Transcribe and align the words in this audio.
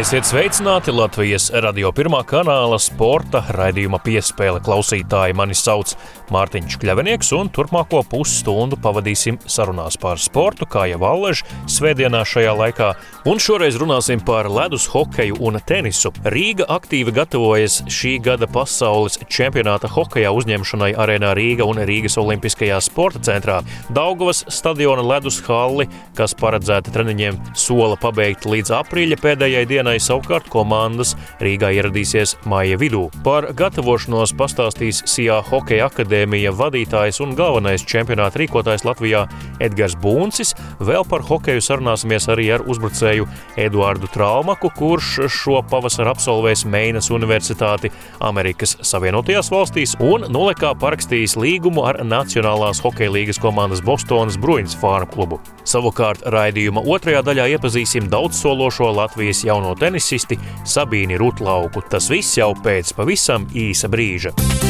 Esiet 0.00 0.24
sveicināti 0.24 0.94
Latvijas 0.96 1.50
radio 1.60 1.90
pirmā 1.92 2.22
kanāla 2.24 2.78
sporta 2.80 3.42
raidījuma 3.52 3.98
piespēle 4.00 4.62
klausītāji. 4.64 5.34
Mani 5.36 5.52
sauc 5.52 5.92
Mārtiņš 6.32 6.78
Kļavinieks, 6.80 7.34
un 7.36 7.50
turpmāko 7.52 8.00
pusstundu 8.08 8.78
pavadīsim 8.80 9.36
sarunās 9.44 9.98
par 10.00 10.16
sportu, 10.22 10.64
kā 10.64 10.86
jau 10.88 11.02
Allež 11.04 11.42
svētdienā 11.68 12.22
šajā 12.24 12.54
laikā. 12.62 12.88
Un 13.28 13.42
šoreiz 13.44 13.76
runāsim 13.76 14.22
par 14.24 14.48
ledus 14.48 14.86
hokeju 14.88 15.36
un 15.44 15.60
tenisu. 15.68 16.14
Rīga 16.32 16.64
aktīvi 16.78 17.12
gatavojas 17.18 17.82
šī 17.92 18.14
gada 18.24 18.48
pasaules 18.48 19.20
čempionāta 19.28 19.90
hokeja 19.92 20.32
uzņemšanai 20.32 20.94
arēnā 20.96 21.34
Rīga 21.36 21.68
un 21.68 21.82
Rīgas 21.84 22.16
Olimpiskajā 22.22 22.80
sporta 22.88 23.20
centrā. 23.28 23.58
Daugavas 23.92 24.46
stadiona 24.48 25.04
ledus 25.04 25.42
halli, 25.44 25.90
kas 26.16 26.32
paredzēta 26.40 26.96
treniņiem, 26.96 27.36
sola 27.52 28.00
pabeigt 28.00 28.48
līdz 28.48 28.72
aprīļa 28.80 29.20
pēdējai 29.20 29.68
dienai 29.68 29.89
dienai 29.90 29.98
savukārt 29.98 30.46
komandas 30.50 31.16
Rīgā 31.42 31.72
ieradīsies 31.74 32.36
māja 32.46 32.76
vidū. 32.78 33.08
Par 33.24 33.48
gatavošanos 33.58 34.32
pastāstīs 34.38 35.00
Sijā 35.08 35.40
Hokeja 35.42 35.88
akadēmija 35.90 36.52
vadītājs 36.54 37.18
un 37.24 37.34
galvenais 37.34 37.82
čempionāta 37.82 38.38
rīkotājs 38.38 38.84
Latvijā 38.86 39.24
Edgars 39.58 39.96
Buncis. 39.98 40.54
Vēl 40.78 41.02
par 41.10 41.24
hokeju 41.26 41.62
sarunāsimies 41.64 42.28
arī 42.30 42.46
ar 42.54 42.62
uzbrucēju 42.70 43.26
Eduardu 43.58 44.06
Traumaku, 44.14 44.70
kurš 44.78 45.24
šo 45.26 45.58
pavasaru 45.70 46.12
absolvēs 46.12 46.62
Meinas 46.70 47.10
Universitāti 47.10 47.90
Amerikas 48.20 48.76
Savienotajās 48.86 49.50
valstīs 49.50 49.96
un 49.98 50.28
nolekā 50.30 50.70
parakstījis 50.78 51.34
līgumu 51.40 51.88
ar 51.90 52.04
Nacionālās 52.06 52.82
hokeja 52.84 53.10
līgas 53.16 53.42
komandas 53.42 53.82
Bostonas 53.82 54.38
Bruins 54.38 54.78
Farm 54.78 55.10
klubu. 55.10 55.40
Savukārt 55.66 56.22
raidījuma 56.30 56.84
otrajā 56.86 57.24
daļā 57.26 57.50
iepazīsim 57.56 58.06
daudzsološo 58.12 58.92
Latvijas 58.94 59.42
jauno 59.44 59.74
tenisisti 59.80 60.38
Sabīni 60.64 61.18
Rutlauku. 61.20 61.84
Tas 61.90 62.10
viss 62.12 62.38
jau 62.38 62.52
pēc 62.64 62.94
pavisam 62.96 63.48
īsa 63.56 63.90
brīža. 63.90 64.69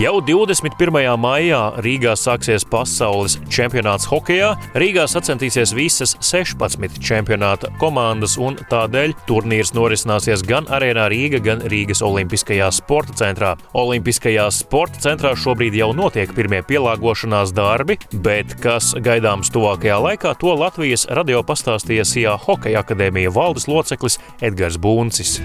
Jau 0.00 0.14
21. 0.24 0.96
maijā 1.20 1.58
Rīgā 1.84 2.14
sāksies 2.16 2.62
pasaules 2.64 3.34
čempionāts 3.52 4.06
hokeja. 4.08 4.54
Rīgā 4.80 5.02
sacensties 5.04 5.74
visas 5.76 6.14
16 6.24 6.96
čempionāta 7.04 7.68
komandas, 7.82 8.38
un 8.40 8.56
tādēļ 8.70 9.12
turnīrs 9.28 9.74
norisināsies 9.76 10.46
gan 10.48 10.70
Arēnā 10.72 11.04
Rīga, 11.12 11.42
gan 11.44 11.60
Rīgas 11.68 12.00
Olimpiskajā 12.06 12.70
sporta 12.72 13.18
centrā. 13.20 13.52
Olimpiskajā 13.76 14.48
sporta 14.56 15.04
centrā 15.04 15.34
šobrīd 15.36 15.76
jau 15.76 15.90
notiek 15.92 16.32
pirmie 16.32 16.62
pielāgošanās 16.64 17.52
darbi, 17.52 17.98
bet 18.24 18.56
kas 18.64 18.94
gaidāms 18.96 19.52
tuvākajā 19.52 20.00
laikā, 20.06 20.32
to 20.40 20.56
Latvijas 20.56 21.04
radio 21.12 21.44
pastāstīja 21.44 22.08
Sijā 22.08 22.38
Hokeja 22.40 22.80
akadēmija 22.86 23.36
valdes 23.36 23.68
loceklis 23.68 24.16
Edgars 24.40 24.80
Buncis. 24.80 25.42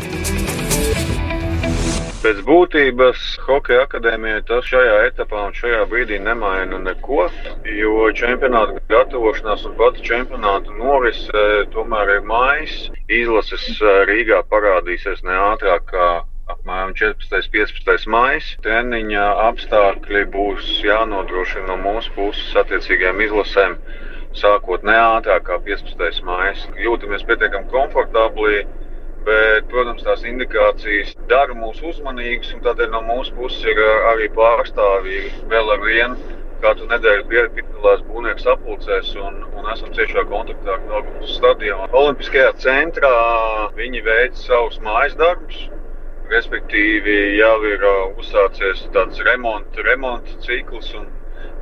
Pēc 2.26 2.40
būtības 2.42 3.24
Hokeja 3.46 3.84
akadēmijai 3.86 4.40
tas 4.50 4.66
šajā 4.66 4.94
etapā 5.12 5.44
un 5.46 5.52
šajā 5.54 5.84
brīdī 5.92 6.18
nemaina 6.18 6.80
neko, 6.82 7.28
jo 7.70 8.08
čempionāta 8.18 8.80
gatavošanās 8.90 9.66
un 9.70 9.76
pati 9.78 10.02
čempionāta 10.08 10.74
norise 10.74 11.44
tomēr 11.76 12.16
ir 12.16 12.24
mājas. 12.32 12.88
Izlases 13.14 13.68
Rīgā 14.10 14.40
parādīsies 14.50 15.22
ne 15.28 15.36
ātrāk 15.52 15.86
kā 15.92 16.08
apmēram 16.56 16.96
14. 16.98 17.38
un 17.38 17.52
15. 17.60 18.10
maija. 18.16 18.42
Treniņa 18.66 19.28
apstākļi 19.44 20.24
būs 20.34 20.72
jānodrošina 20.88 21.68
no 21.70 21.78
mūsu 21.84 22.16
puses 22.18 22.58
attiecīgajām 22.64 23.22
izlasēm, 23.28 23.78
sākot 24.42 24.90
ne 24.90 24.98
ātrāk 25.04 25.46
kā 25.52 25.60
15. 25.70 26.26
maija. 26.26 26.58
Jūtamies 26.88 27.28
pietiekami 27.30 27.70
komfortabli 27.78 28.66
bet, 29.26 29.68
protams, 29.72 30.04
tās 30.06 30.24
indikācijas 30.28 31.16
dara 31.30 31.56
mūs 31.58 31.82
uzmanīgus, 31.86 32.54
un 32.56 32.64
tādēļ 32.66 32.92
no 32.94 33.02
mūsu 33.10 33.36
puses 33.38 33.66
ir 33.72 33.82
arī 34.12 34.30
pārstāvji 34.36 35.22
vēl 35.52 35.72
ar 35.76 35.86
vienu. 35.86 36.34
Katru 36.64 36.88
nedēļu 36.90 37.26
piedalās 37.30 38.02
būvnieks 38.08 38.46
apulcēs 38.50 39.12
un, 39.22 39.42
un 39.60 39.68
esam 39.74 39.92
ciešā 39.94 40.24
kontaktā 40.32 40.78
ar 40.78 40.86
Melnijas 40.88 41.36
stadionu. 41.38 41.90
Olimpiskajā 42.00 42.54
centrā 42.64 43.12
viņi 43.76 44.02
veic 44.06 44.40
savus 44.40 44.80
mājas 44.86 45.18
darbus, 45.20 45.66
respektīvi 46.32 47.18
jau 47.38 47.58
ir 47.70 47.86
uzsācies 48.16 48.86
tāds 48.96 49.22
remonta, 49.28 49.84
remonta 49.86 50.40
cikls. 50.48 50.94
Un, 50.98 51.12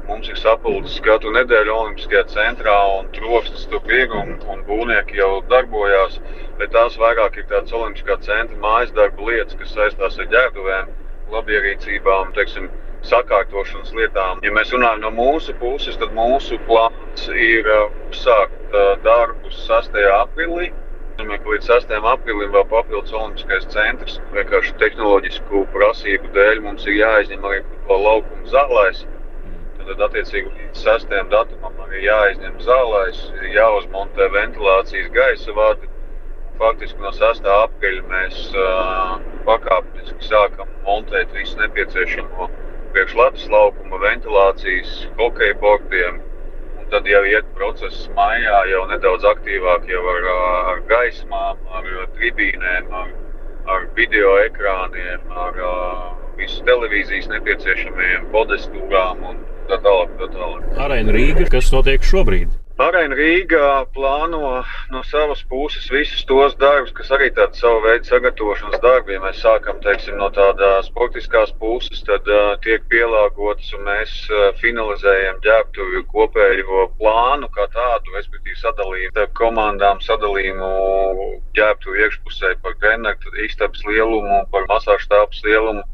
Mums 0.08 0.28
ir 0.28 0.40
sapulces 0.40 1.00
katru 1.06 1.32
nedēļu 1.36 1.74
Olimpiskajā 1.74 2.24
centrā, 2.34 2.76
un 3.00 3.08
troksnis 3.16 3.64
tur 3.72 3.94
ir, 3.96 4.12
un, 4.22 4.34
un 4.52 4.64
būvnieki 4.68 5.20
jau 5.22 5.30
darbojās. 5.52 6.20
Bet 6.60 6.74
tās 6.76 6.98
vairāk 7.00 7.40
ir 7.40 7.48
tādas 7.52 7.72
Olimpiskā 7.78 8.18
centra 8.26 8.60
mājas 8.66 8.92
darba 8.98 9.30
lietas, 9.30 9.56
kas 9.62 9.72
saistās 9.78 10.20
ar 10.20 10.28
ģērbuvēm, 10.34 10.92
labierīcībām, 11.36 12.34
teiksim, 12.36 12.68
sakārtošanas 13.08 13.94
lietām. 13.96 14.44
Ja 14.44 14.52
mēs 14.56 14.72
runājam 14.76 15.04
no 15.04 15.12
mūsu 15.16 15.56
puses, 15.60 15.98
tad 16.00 16.14
mūsu 16.16 16.60
plāns 16.68 17.28
ir 17.32 17.68
uh, 17.68 17.88
uzsākt 18.12 18.76
uh, 18.76 18.94
darbus 19.08 19.60
6. 19.68 20.00
aprīlī. 20.20 20.72
Līdz 21.24 21.68
6. 21.70 21.92
aprīlim 22.12 22.52
vēl 22.56 22.64
papildus 22.72 23.14
Olimpiskais 23.16 23.68
centrs. 23.72 24.20
Vienkārši 24.36 24.76
tehnoloģisku 24.82 25.66
prasību 25.76 26.32
dēļ 26.36 26.64
mums 26.68 26.88
ir 26.90 26.98
jāizņem 27.04 27.46
arī 27.50 27.60
laukuma 27.88 28.50
zālēs. 28.50 29.04
Tad, 29.84 30.00
attiecīgi, 30.06 30.50
līdz 30.58 30.82
6. 30.88 31.14
datumam 31.32 31.80
arī 31.84 32.06
jāizņem 32.06 32.54
zālēs, 32.64 33.18
jāuzmontē 33.52 34.30
ventilācijas 34.32 35.10
gaisa 35.16 35.56
vadi. 35.58 35.90
Faktiski 36.62 37.04
no 37.04 37.12
6. 37.18 37.50
aprīļa 37.56 38.04
mēs 38.12 38.38
uh, 38.56 39.18
pakāpeniski 39.50 40.30
sākam 40.30 40.72
montēt 40.86 41.36
visu 41.36 41.60
nepieciešamo 41.60 42.48
priekšlatus 42.96 43.50
laukuma, 43.52 44.00
ventilācijas, 44.06 44.94
hokeja 45.20 45.60
portiem. 45.66 46.22
Un 46.80 46.88
tad 46.94 47.10
jau 47.12 47.24
iet 47.28 47.50
process 47.58 48.08
maijā, 48.16 48.62
jau 48.72 48.86
nedaudz 48.94 49.28
aktīvāk 49.34 49.90
jau 49.92 50.04
ar, 50.16 50.30
ar 50.74 50.84
gaismām, 50.94 51.60
ar 51.76 51.90
tribīnēm, 52.16 52.94
ar, 53.02 53.12
ar 53.76 53.90
video 54.00 54.38
ekrāniem, 54.46 55.28
ar 55.48 55.60
uh, 55.60 56.06
visu 56.40 56.64
televīzijas 56.70 57.28
nepieciešamajiem 57.34 58.32
podestūrām 58.32 59.28
un 59.34 59.44
tā 59.70 59.80
tālāk. 59.86 60.18
Tā 60.20 60.30
tālāk. 60.34 60.68
Arēna 60.88 61.16
Rīga, 61.16 61.48
kas 61.52 61.72
notiek 61.74 62.06
šobrīd? 62.06 62.60
Arēna 62.82 63.14
Rīgā 63.14 63.68
plāno 63.94 64.64
no 64.90 65.02
savas 65.06 65.44
puses 65.46 65.86
visus 65.94 66.24
tos 66.26 66.56
darbus, 66.58 66.90
kas 66.98 67.12
arī 67.14 67.28
tāda 67.30 67.54
savu 67.54 67.84
veidu 67.84 68.10
sagatavošanas 68.10 68.82
darbi. 68.82 69.14
Ja 69.14 69.22
mēs 69.22 69.44
sākam 69.44 69.78
teiksim, 69.84 70.18
no 70.18 70.32
tādas 70.34 70.90
sportiskās 70.90 71.54
puses, 71.62 72.02
tad 72.08 72.26
uh, 72.34 72.56
tiek 72.66 72.82
pielāgotas 72.90 73.70
un 73.78 73.86
mēs 73.86 74.16
uh, 74.32 74.48
finalizējam 74.58 75.38
ģērbtuvi 75.46 76.02
kopējo 76.16 76.88
plānu 76.98 77.52
kā 77.54 77.68
tādu, 77.78 78.18
respektīvi 78.18 78.58
sadalījumu 78.64 79.14
starp 79.14 79.38
komandām, 79.38 80.02
sadalījumu 80.02 80.74
ģērbtuvi 81.54 82.06
iekšpusē 82.08 82.56
par 82.66 82.74
treneru 82.82 83.38
istabas 83.46 83.86
lielumu, 83.86 84.42
par 84.50 84.66
masāžu 84.74 85.14
tāpas 85.14 85.46
lielumu 85.46 85.86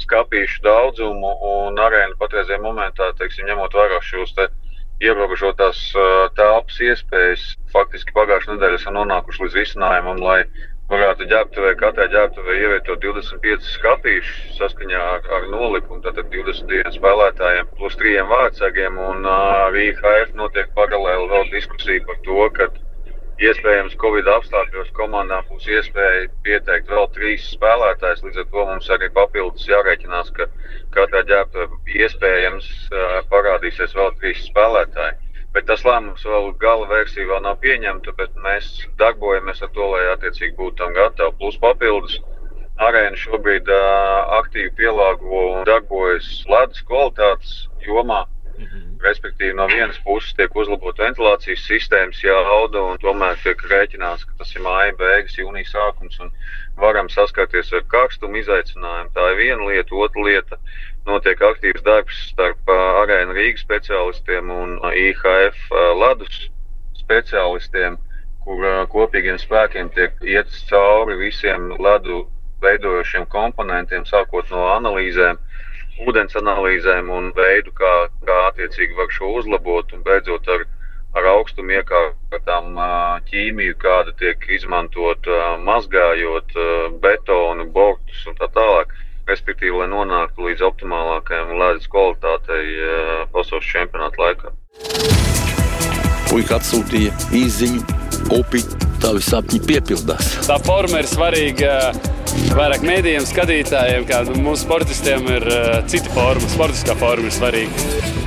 skāpīšu 0.00 0.62
daudzumu 0.64 1.32
un 1.52 1.78
arēnu 1.80 2.18
patreizajā 2.20 2.60
momentā, 2.62 3.12
teiksim, 3.18 3.48
ņemot 3.50 3.74
vērā 3.76 4.00
šos 4.06 4.34
te 4.38 4.48
ierobežotās 5.02 5.80
telpas 6.38 6.78
iespējas. 6.80 7.46
Faktiski 7.72 8.14
pagājušajā 8.16 8.56
nedēļā 8.56 8.78
esam 8.78 8.98
nonākuši 8.98 9.44
līdz 9.44 9.58
risinājumam, 9.58 10.20
lai 10.22 10.42
varētu 10.92 11.26
ģērbtuvē, 11.30 11.72
katrai 11.80 12.08
ģērbtuvē 12.12 12.54
ievietot 12.60 13.00
25 13.04 13.68
skatīšus 13.76 14.58
saskaņā 14.60 15.02
ar, 15.14 15.28
ar 15.38 15.48
nolikumu, 15.52 16.02
tātad 16.04 16.28
22 16.34 16.92
spēlētājiem 16.98 17.70
plus 17.78 17.96
3 18.00 18.26
vārdsargiem, 18.32 18.98
un 19.00 19.28
arī 19.32 19.88
IHF 19.92 20.34
notiek 20.38 20.72
paralēli 20.76 21.30
vēl 21.32 21.52
diskusija 21.54 22.04
par 22.08 22.20
to, 22.26 22.48
Iespējams, 23.40 23.94
Covid 23.98 24.28
apstākļos 24.28 24.90
komandām 24.96 25.46
būs 25.48 25.64
iespēja 25.66 26.26
pieteikt 26.44 26.90
vēl 26.92 27.08
trīs 27.14 27.46
spēlētājus. 27.54 28.20
Līdz 28.26 28.42
ar 28.42 28.48
to 28.52 28.64
mums 28.68 28.90
arī 28.92 29.08
papildus 29.14 29.64
jārēķinās, 29.70 30.30
ka 30.36 30.46
katrā 30.94 31.22
ģērbtuvē 31.30 31.96
iespējams 32.04 32.68
parādīsies 33.32 33.96
vēl 33.96 34.12
trīs 34.20 34.44
spēlētāji. 34.50 35.16
Bet 35.52 35.66
tas 35.68 35.82
lēmums 35.84 36.24
vēl 36.24 36.52
gala 36.60 36.86
versija 36.88 37.26
vēl 37.28 37.42
nav 37.44 37.58
pieņemta, 37.64 38.14
bet 38.20 38.36
mēs 38.44 38.68
darbojamies 39.00 39.64
ar 39.64 39.72
to, 39.74 39.88
lai 39.94 40.04
attiecīgi 40.12 40.54
būtu 40.60 40.78
tam 40.80 40.94
gatavi. 40.96 41.34
Plus 41.40 41.58
papildus 41.64 42.20
arēna 42.80 43.18
šobrīd 43.20 43.68
aktīvi 44.38 44.72
pielāgo 44.78 45.42
un 45.56 45.66
darbojas 45.68 46.30
ledus 46.52 46.84
kvalitātes 46.88 47.56
jomā. 47.88 48.22
Mhm. 48.62 48.98
Respektīvi, 49.02 49.54
no 49.58 49.66
vienas 49.66 49.98
puses 50.06 50.34
tiek 50.38 50.54
uzlabota 50.54 51.02
ventilācijas 51.02 51.64
sistēmas 51.66 52.22
jauda, 52.22 52.82
un 52.92 53.00
tomēr 53.02 53.40
tiek 53.42 53.58
rēķināts, 53.72 54.24
ka 54.28 54.38
tas 54.38 54.54
ir 54.54 54.62
māja 54.62 54.94
beigas, 54.98 55.38
jūnija 55.38 55.68
sākums. 55.72 56.20
Un, 56.22 56.30
varam 56.76 57.08
saskarties 57.12 57.72
ar 57.76 57.84
karstumu 57.92 58.40
izaicinājumu. 58.40 59.12
Tā 59.14 59.28
ir 59.32 59.38
viena 59.40 59.68
lieta, 59.68 59.94
otra 59.94 60.24
lieta. 60.26 60.58
Notiek 61.06 61.40
aktīvs 61.42 61.84
darbs 61.84 62.18
starp 62.30 62.70
arēnu 62.72 63.36
Rīgas 63.36 63.64
speciālistiem 63.66 64.52
un 64.54 64.76
IHF 64.92 65.72
ledus 65.98 66.46
speciālistiem, 67.02 67.98
kur 68.44 68.66
kopīgiem 68.92 69.38
spēkiem 69.42 69.90
tiek 69.94 70.14
iet 70.22 70.50
cauri 70.70 71.18
visiem 71.18 71.72
ledu 71.82 72.24
veidojošiem 72.62 73.26
komponentiem, 73.26 74.06
sākot 74.06 74.50
no 74.54 74.68
analīzēm, 74.76 75.38
ūdens 76.00 76.36
analīzēm 76.40 77.10
un 77.12 77.32
veidu, 77.36 77.74
kā, 77.76 77.94
kā 78.26 78.38
attiecīgi 78.50 78.96
var 78.96 79.10
šo 79.12 79.34
uzlabot 79.40 79.92
un 79.92 80.06
beidzot 80.06 80.48
ar 80.48 80.64
ar 81.18 81.28
augstumu 81.34 81.76
iekārtām 81.76 82.76
ķīmiju, 83.28 83.76
kāda 83.80 84.14
tiek 84.20 84.44
izmantot 84.56 85.28
mazgājot 85.66 86.54
betonu, 87.04 87.68
bortus 87.74 88.26
un 88.28 88.38
tā 88.40 88.48
tālāk. 88.56 88.94
Respektīvi, 89.28 89.76
lai 89.78 89.86
nonāktu 89.86 90.48
līdz 90.48 90.64
optimālākajai 90.66 91.58
ledus 91.60 91.86
kvalitātei 91.92 92.64
pasaules 93.34 93.68
čempionāta 93.68 94.18
laikā. 94.18 94.50
Puika 96.32 96.56
atsūtīja 96.58 97.12
īziņu, 97.36 97.84
upi, 98.34 98.64
tavi 99.02 99.22
sapņi 99.26 99.62
piepildās. 99.66 100.32
Tā 100.46 100.58
forma 100.62 101.02
ir 101.02 101.10
svarīga 101.10 101.76
vairāk 102.56 102.86
mēdījiem, 102.86 103.28
skatītājiem, 103.28 104.08
kā 104.08 104.24
mūsu 104.32 104.64
sportistiem 104.64 105.28
ir 105.38 105.48
cita 105.90 106.12
forma. 106.14 106.52
Sportiskā 106.56 106.98
forma 107.00 107.30
ir 107.30 107.40
svarīga. 107.40 108.21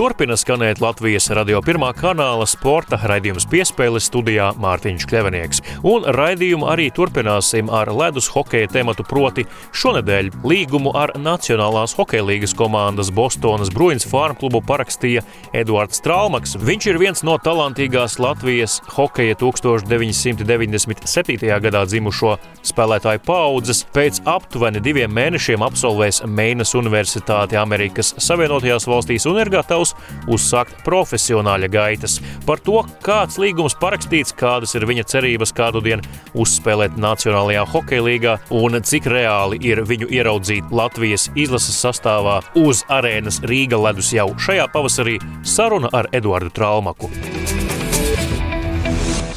Turpina 0.00 0.32
skanēt 0.32 0.80
Latvijas 0.80 1.26
radio 1.36 1.58
pirmā 1.60 1.90
kanāla 1.92 2.46
sporta 2.48 2.96
raidījums 3.04 3.44
piespēles 3.52 4.08
studijā 4.08 4.56
Mārtiņš 4.56 5.04
Kļavinieks. 5.10 5.60
Un 5.84 6.08
raidījumu 6.16 6.64
arī 6.72 6.88
turpināsim 6.96 7.68
ar 7.68 7.92
ledus 7.92 8.32
hokeja 8.32 8.64
tematu 8.72 9.04
proti 9.04 9.44
šonedēļ 9.76 10.40
līgumu 10.40 10.96
ar 10.96 11.12
Nacionālās 11.20 11.92
hokeja 11.98 12.24
līgas 12.24 12.56
komandas 12.56 13.12
Bostonas 13.12 13.68
Bruins 13.74 14.08
farm 14.08 14.38
klubu 14.40 14.62
parakstīja 14.64 15.20
Eduards 15.52 16.00
Trālmaks. 16.00 16.56
Viņš 16.56 16.88
ir 16.94 16.98
viens 17.04 17.20
no 17.20 17.36
talantīgās 17.36 18.16
Latvijas 18.24 18.80
hokeja 18.96 19.36
1997. 19.44 21.60
gadā 21.66 21.84
dzimušo 21.92 22.40
spēlētāju 22.72 23.20
paudzes. 23.28 23.84
Pēc 23.92 24.24
aptuveni 24.24 24.80
diviem 24.80 25.12
mēnešiem 25.12 25.60
absolvēs 25.68 26.24
Meinas 26.24 26.72
Universitāti 26.72 27.60
Amerikas 27.60 28.16
Savienotajās 28.16 28.88
valstīs 28.88 29.28
un 29.28 29.44
ir 29.44 29.52
gatavs 29.58 29.89
gatavs 29.90 30.28
uzsākt 30.30 30.84
profesionāļa 30.84 31.68
gaitas. 31.70 32.20
Par 32.46 32.60
to, 32.60 32.84
kāds 33.02 33.38
līgums 33.38 33.74
parakstīts, 33.80 34.34
kādas 34.36 34.74
ir 34.74 34.86
viņa 34.86 35.04
cerības 35.04 35.52
kādu 35.52 35.80
dienu 35.80 36.02
uzspēlēt 36.34 36.96
Nacionālajā 36.96 37.64
hokeja 37.66 38.02
līgā 38.02 38.36
un 38.50 38.80
cik 38.82 39.06
reāli 39.06 39.58
ir 39.62 39.82
viņu 39.84 40.10
ieraudzīt 40.10 40.70
Latvijas 40.70 41.30
izlases 41.34 41.80
sastāvā 41.80 42.40
uz 42.54 42.84
arēnas 42.88 43.40
Rīga 43.42 43.78
ledus 43.80 44.12
jau 44.12 44.30
šajā 44.38 44.68
pavasarī 44.72 45.18
saruna 45.42 45.90
ar 45.92 46.08
Eduardu 46.12 46.50
Traumaku. 46.50 47.10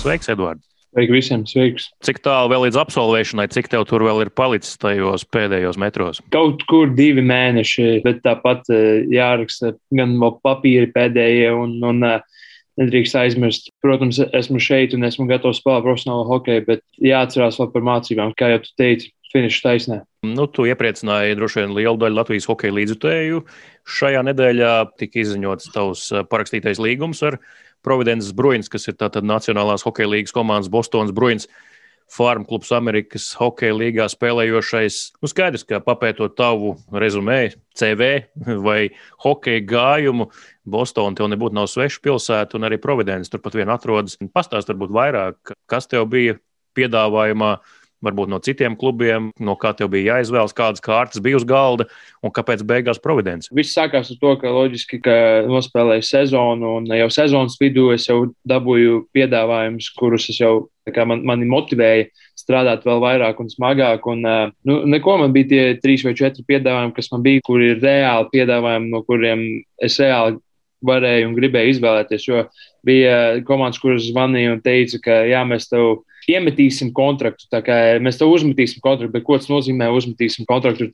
Sveiks, 0.03 0.29
Eduards! 0.29 0.72
Sveiki 0.93 1.15
visiem, 1.15 1.41
sveiks. 1.49 1.87
Cik 2.05 2.19
tālu 2.21 2.51
vēl 2.51 2.67
līdz 2.67 2.77
absolvēšanai, 2.83 3.47
cik 3.49 3.71
tev 3.71 3.87
tur 3.89 4.03
vēl 4.05 4.27
ir 4.27 4.29
palicis 4.29 4.77
tajos 4.77 5.23
pēdējos 5.25 5.79
metros? 5.81 6.19
Kaut 6.35 6.61
kur 6.69 6.91
divi 6.93 7.23
mēneši, 7.25 8.03
bet 8.05 8.21
tāpat 8.21 8.69
eh, 8.69 9.01
jāraksta 9.09 9.73
gan 9.97 10.13
papīri 10.45 10.91
pēdējie 10.93 11.49
un, 11.57 11.73
un 11.89 12.05
eh, 12.05 12.43
nedrīkst 12.77 13.17
aizmirst. 13.23 13.71
Protams, 13.81 14.21
esmu 14.37 14.61
šeit 14.61 14.93
un 14.93 15.09
esmu 15.09 15.25
gatavs 15.31 15.63
spēlēt 15.63 15.87
profesionālu 15.87 16.29
hokeju, 16.29 16.67
bet 16.69 16.85
jāatcerās 17.01 17.57
vēl 17.57 17.73
par 17.73 17.89
mācībām, 17.89 18.37
kā 18.37 18.53
jau 18.53 18.63
tu 18.67 18.73
teici. 18.77 19.13
Finiša 19.33 19.61
taisnē. 19.63 19.95
Nu, 20.29 20.43
tu 20.45 20.67
iepriecināji 20.69 21.33
droši 21.39 21.63
vien 21.63 21.71
lielu 21.73 21.97
daļu 21.97 22.19
Latvijas 22.19 22.45
hokeja 22.45 22.75
līdzutēju. 22.75 23.39
Šajā 23.89 24.19
nedēļā 24.27 24.73
tika 25.01 25.23
izziņots 25.23 25.71
tavs 25.73 26.03
eh, 26.13 26.21
parakstītais 26.29 26.77
līgums 26.77 27.23
ar 27.25 27.39
Providences 27.83 28.33
Bruins, 28.35 28.71
kas 28.71 28.87
ir 28.89 28.97
tātad 28.99 29.27
Nacionālās 29.27 29.85
hokeja 29.85 30.09
līnijas 30.11 30.35
komandas 30.35 30.71
Bostonas 30.71 31.13
Bruins. 31.15 31.47
Farm 32.13 32.43
klubs 32.45 32.69
Amerikas 32.75 33.29
Hokeja 33.39 33.73
līgā 33.73 34.05
spēlējošais. 34.11 34.97
Nu, 35.23 35.29
skaidrs, 35.31 35.63
ka 35.65 35.79
papētot 35.81 36.35
tavu 36.37 36.75
rezumē, 36.91 37.53
CV 37.79 38.09
vai 38.67 38.91
hokeja 39.23 39.63
gājumu, 39.69 40.27
Bostonā 40.69 41.17
tev 41.17 41.31
nebūtu 41.31 41.57
nav 41.57 41.69
sveša 41.71 42.03
pilsēta, 42.03 42.59
un 42.59 42.67
arī 42.67 42.77
Providence 42.83 43.31
turpat 43.31 43.55
vien 43.57 43.71
atrodas. 43.73 44.19
Pastāst 44.35 44.69
varbūt 44.69 44.93
vairāk, 44.93 45.55
kas 45.71 45.89
tev 45.89 46.05
bija 46.11 46.37
piedāvājumā, 46.77 47.55
uh, 47.55 47.82
varbūt 48.03 48.31
no 48.31 48.39
citiem 48.43 48.75
klubiem, 48.79 49.31
no 49.39 49.55
kā 49.59 49.73
tev 49.77 49.91
bija 49.93 50.17
jāizvēlas, 50.17 50.55
kādas 50.55 50.83
kārtas 50.83 51.23
bija 51.23 51.39
uz 51.39 51.47
galda 51.47 51.87
un 52.23 52.33
kāpēc 52.35 52.65
beigās 52.67 53.01
Providence? 53.03 53.51
Viss 53.55 53.75
sākās 53.75 54.11
ar 54.13 54.19
to, 54.21 54.35
ka 54.41 54.51
loģiski, 54.53 54.99
ka 55.03 55.15
nospēlēju 55.49 56.07
sezonu 56.07 56.77
un 56.79 56.91
jau 56.91 57.09
sezonas 57.13 57.57
vidū 57.61 57.89
es 57.95 58.09
jau 58.09 58.25
dabūju 58.49 59.07
piedāvājumus, 59.15 59.89
kurus 59.97 60.29
es 60.33 60.39
jau 60.43 60.53
man, 61.07 61.23
mani 61.25 61.47
motivēja 61.49 62.09
strādāt 62.37 62.85
vēl 62.87 63.01
vairāk 63.03 63.39
un 63.39 63.51
smagāk. 63.51 64.07
Un, 64.11 64.23
nu, 64.67 64.79
neko 64.89 65.17
man 65.21 65.35
bija 65.35 65.49
tie 65.51 65.65
trīs 65.83 66.03
vai 66.05 66.15
četri 66.17 66.45
piedāvājumi, 66.47 66.95
kas 66.95 67.11
man 67.13 67.23
bija, 67.25 67.43
kur 67.45 67.63
ir 67.63 67.79
reāli 67.83 68.31
piedāvājumi, 68.33 68.91
no 68.91 69.03
kuriem 69.07 69.45
es 69.83 69.99
reāli 70.01 70.39
varēju 70.83 71.29
un 71.29 71.35
gribēju 71.37 71.75
izvēlēties. 71.77 72.27
Jo 72.27 72.47
bija 72.85 73.17
komandas, 73.47 73.79
kuras 73.81 74.07
zvanīja 74.09 74.57
un 74.57 74.63
teica, 74.63 74.99
ka 75.03 75.21
jā, 75.29 75.43
mēs 75.47 75.69
tev 75.71 76.03
iemetīsim 76.29 76.91
kontraktu. 76.95 77.47
Mēs 78.03 78.19
tev 78.19 78.31
uzmetīsim 78.33 78.83
kontraktu, 78.83 79.11
bet 79.13 79.25
ko 79.27 79.37
tas 79.39 79.49
nozīmē? 79.51 79.89
Uzmetīsim 79.93 80.47
kontraktu. 80.49 80.89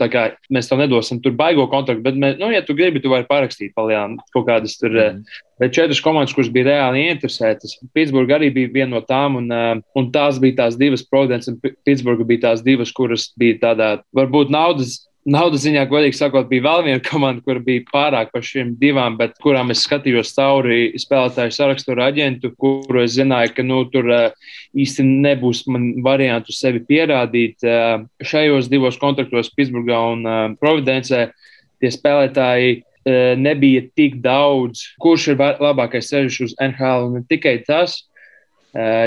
Mēs 0.53 0.69
tev 0.69 0.81
nedosim 0.81 1.21
tur 1.23 1.35
baigo 1.37 1.67
kontraktu, 1.71 2.03
bet, 2.05 2.17
mēs, 2.19 2.39
nu, 2.41 2.51
ja 2.53 2.63
tu 2.65 2.75
gribi, 2.77 3.01
tu 3.03 3.11
vari 3.11 3.27
parakstīt 3.29 3.75
palielām 3.77 4.17
kaut 4.35 4.47
kādas 4.49 4.77
tur. 4.79 4.95
Mm. 4.95 5.23
Bet 5.59 5.75
četras 5.75 5.99
komandas, 6.03 6.33
kuras 6.35 6.51
bija 6.53 6.69
reāli 6.69 7.09
interesētas, 7.09 7.75
Pitsburgā 7.95 8.37
arī 8.37 8.47
bija 8.55 8.71
viena 8.77 8.93
no 8.93 9.01
tām, 9.03 9.35
un, 9.41 9.51
eh, 9.51 9.81
un 9.99 10.07
tās 10.13 10.39
bija 10.39 10.61
tās 10.63 10.77
divas, 10.79 11.03
Providence 11.03 11.51
un 11.51 11.59
Pitsburgā 11.59 12.27
bija 12.27 12.47
tās 12.47 12.63
divas, 12.63 12.93
kuras 12.95 13.27
bija 13.39 13.59
tādā, 13.65 13.89
varbūt 14.15 14.53
naudas 14.55 15.01
Naudas 15.29 15.61
ziņā, 15.61 15.83
godīgi 15.89 16.17
sakot, 16.17 16.47
bija 16.49 16.63
vēl 16.65 16.83
viena 16.87 17.01
komanda, 17.05 17.43
kur 17.45 17.59
bija 17.61 17.83
pārāk 17.91 18.31
par 18.33 18.41
šīm 18.45 18.71
divām, 18.81 19.17
bet 19.19 19.35
kurām 19.43 19.69
es 19.69 19.83
skatījos 19.85 20.31
cauri 20.33 20.87
spēlētāju 20.97 21.53
sarakstu 21.53 21.93
ar 21.93 22.01
aģentu, 22.07 22.49
kuru 22.57 23.03
es 23.03 23.13
zināju, 23.17 23.53
ka 23.53 23.65
nu, 23.65 23.83
tur 23.93 24.09
uh, 24.09 24.49
īsti 24.73 25.05
nebūs 25.05 25.65
man 25.69 25.91
variantu 26.05 26.55
sevi 26.55 26.81
pierādīt. 26.87 27.61
Uh, 27.61 28.07
šajos 28.25 28.71
divos 28.71 28.97
kontraktos, 29.01 29.51
Pitsburgā 29.53 30.01
un 30.15 30.25
uh, 30.25 30.43
Providencē, 30.61 31.27
tie 31.79 31.93
spēlētāji 31.93 32.79
nebija 33.39 33.81
tik 33.97 34.19
daudz, 34.21 34.83
kurš 35.01 35.29
ir 35.31 35.39
labākais 35.39 36.11
ceļš 36.11 36.35
uz 36.45 36.51
NHL. 36.61 37.07
Ne 37.15 37.21
tikai 37.31 37.55
tas, 37.65 37.95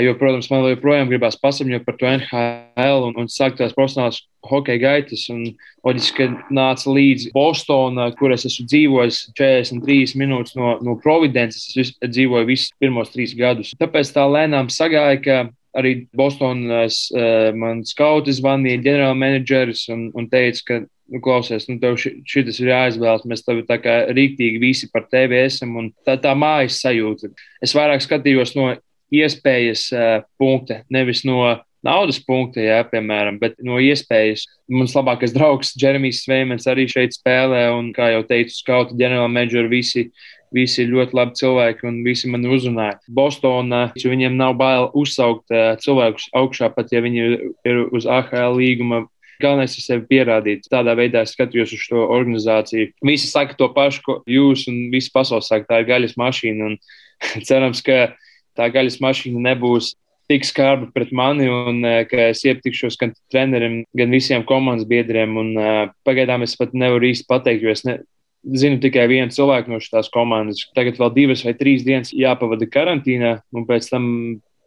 jo, 0.03 0.13
protams, 0.19 0.49
man 0.51 0.65
joprojām 0.67 1.07
gribās 1.11 1.37
pasamņot 1.39 1.85
par 1.85 1.95
to 1.99 2.09
NHL 2.09 3.07
un, 3.09 3.17
un 3.21 3.29
sākt 3.31 3.61
tās 3.61 3.75
profesionālās 3.77 4.21
hokeja 4.49 4.81
gaitas. 4.81 5.25
Un, 5.31 5.45
loģiski, 5.87 6.15
ka 6.17 6.53
nāca 6.53 6.91
līdzi 6.91 7.31
Bostonā, 7.35 8.09
kur 8.19 8.35
es 8.35 8.47
esmu 8.49 8.67
dzīvojis 8.69 9.19
43 9.39 10.15
minūtes 10.19 10.57
no, 10.59 10.77
no 10.83 10.97
Providences. 11.03 11.71
Es 11.79 11.93
dzīvoju 12.03 12.49
visus 12.49 12.71
pirmos 12.79 13.13
trīs 13.13 13.35
gadus. 13.39 13.73
Tāpēc 13.79 14.13
tā 14.15 14.25
lēnām 14.29 14.71
sagāja, 14.73 15.19
ka 15.23 15.37
arī 15.77 15.95
Bostonas 16.15 17.07
uh, 17.15 17.49
man 17.57 17.81
skauti 17.87 18.35
zvanīja 18.35 18.81
ģenerālmenedžeris 18.85 19.87
un, 19.93 20.09
un 20.17 20.27
teica, 20.29 20.65
ka 20.67 20.79
nu, 20.83 21.21
klausies, 21.23 21.65
nu, 21.69 21.79
tev 21.81 21.97
šis 21.99 22.59
ir 22.61 22.71
jāizvēlas. 22.71 23.25
Mēs 23.29 23.43
tev 23.45 23.63
tā 23.69 23.79
kā 23.81 23.97
rīktīgi 24.13 24.61
visi 24.61 24.89
par 24.93 25.07
tevi 25.11 25.41
esam, 25.43 25.75
un 25.81 25.91
tā, 26.05 26.15
tā 26.21 26.33
mājas 26.37 26.79
sajūta. 26.83 27.31
Es 27.63 27.75
vairāk 27.77 28.05
skatījos 28.05 28.55
no 28.57 28.71
iespējas 29.13 29.87
uh, 29.93 30.25
punkta, 30.41 30.81
nevis 30.93 31.23
no 31.27 31.43
naudas 31.83 32.19
punkta, 32.23 32.61
jā, 32.63 32.79
piemēram, 32.87 33.39
bet 33.41 33.57
no 33.63 33.79
iespējas. 33.83 34.45
Mans 34.71 34.95
labākais 34.95 35.33
draugs, 35.35 35.73
Jeremijs 35.79 36.23
Sveimens, 36.23 36.67
arī 36.71 36.87
šeit 36.89 37.17
spēlē, 37.17 37.65
un, 37.75 37.91
kā 37.95 38.13
jau 38.13 38.23
teicu, 38.27 38.55
skauti 38.61 38.97
ģenerālmenedžeri 39.01 39.71
visi. 39.71 40.07
Visi 40.53 40.83
ir 40.83 40.91
ļoti 40.93 41.17
labi 41.17 41.33
cilvēki, 41.39 41.81
un 41.89 41.95
visi 42.05 42.27
mani 42.29 42.45
uzrunāja. 42.53 42.99
Bostonā 43.09 43.87
viņiem 43.97 44.35
nav 44.37 44.51
bail 44.59 44.91
uzsaukt 44.93 45.49
uh, 45.49 45.71
cilvēkus 45.81 46.27
augšā, 46.37 46.69
pat 46.75 46.93
ja 46.93 47.01
viņi 47.01 47.23
ir 47.65 47.79
uz 47.89 48.05
AHL 48.05 48.59
līguma 48.59 49.07
Galvenais 49.41 49.73
ir 49.77 49.83
sevi 49.83 50.05
pierādīt. 50.09 50.67
Tādā 50.71 50.93
veidā 50.97 51.23
es 51.25 51.33
skatījos 51.35 51.73
uz 51.75 51.85
šo 51.87 52.05
organizāciju. 52.15 52.91
Visi 53.05 53.29
saka 53.31 53.57
to 53.59 53.69
pašu, 53.75 54.03
ko 54.05 54.17
jūs 54.29 54.67
un 54.71 54.87
visi 54.93 55.11
pasaules 55.13 55.49
saka, 55.49 55.67
tā 55.69 55.81
ir 55.81 55.89
gaļas 55.89 56.15
mašīna. 56.19 56.75
cerams, 57.49 57.81
ka 57.85 58.13
tā 58.57 58.69
gaļas 58.73 58.99
mašīna 59.03 59.41
nebūs 59.51 59.93
tik 60.31 60.45
skarba 60.47 60.87
pret 60.93 61.11
mani, 61.15 61.49
un 61.51 61.83
eh, 61.85 62.03
ka 62.09 62.29
es 62.31 62.43
iepatikšos 62.47 62.97
gan 62.99 63.13
treneriem, 63.31 63.81
gan 63.97 64.13
visiem 64.13 64.45
komandas 64.47 64.87
biedriem. 64.87 65.35
Un, 65.39 65.53
uh, 65.59 65.91
pagaidām 66.07 66.45
es 66.45 66.55
pat 66.59 66.73
nevaru 66.77 67.09
īsti 67.11 67.27
pateikt, 67.29 67.65
jo 67.65 67.73
es 67.73 67.83
ne, 67.87 67.97
zinu 68.43 68.79
tikai 68.83 69.05
vienu 69.11 69.33
cilvēku 69.35 69.71
no 69.71 69.79
šīs 69.83 70.11
komandas. 70.13 70.63
Tagad 70.77 70.99
vēl 70.99 71.13
divas 71.15 71.43
vai 71.45 71.55
trīs 71.59 71.85
dienas 71.85 72.13
jāpavada 72.15 72.67
karantīnā, 72.69 73.37
un 73.55 73.67
pēc 73.67 73.89
tam 73.91 74.05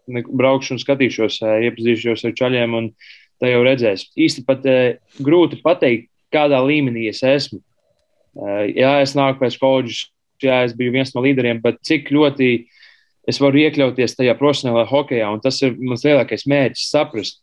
braukšu 0.06 0.76
un 0.76 0.82
skatīšos, 0.82 1.40
iepazīšos 1.42 2.26
ar 2.28 2.36
čaļiem, 2.38 2.76
un 2.78 2.90
tā 3.42 3.50
jau 3.50 3.64
redzēs. 3.66 4.06
Īsti 4.16 4.44
pat 4.46 4.64
grūti 5.18 5.58
pateikt, 5.64 6.08
kādā 6.32 6.60
līmenī 6.62 7.08
es 7.10 7.24
esmu. 7.26 7.58
Jā, 8.70 9.00
es 9.02 9.16
nāku 9.16 9.42
pēc 9.42 9.56
koledžas, 9.60 10.06
jā, 10.42 10.62
es 10.68 10.76
biju 10.76 10.94
viens 10.94 11.12
no 11.16 11.24
līderiem, 11.24 11.60
bet 11.64 11.80
cik 11.84 12.12
ļoti 12.14 12.50
es 13.28 13.40
varu 13.42 13.60
iekļauties 13.64 14.16
tajā 14.18 14.36
profesionālajā 14.38 14.90
hokeja, 14.90 15.32
un 15.34 15.42
tas 15.44 15.58
ir 15.62 15.76
mans 15.78 16.04
lielākais 16.06 16.46
mērķis 16.50 16.90
saprast. 16.92 17.42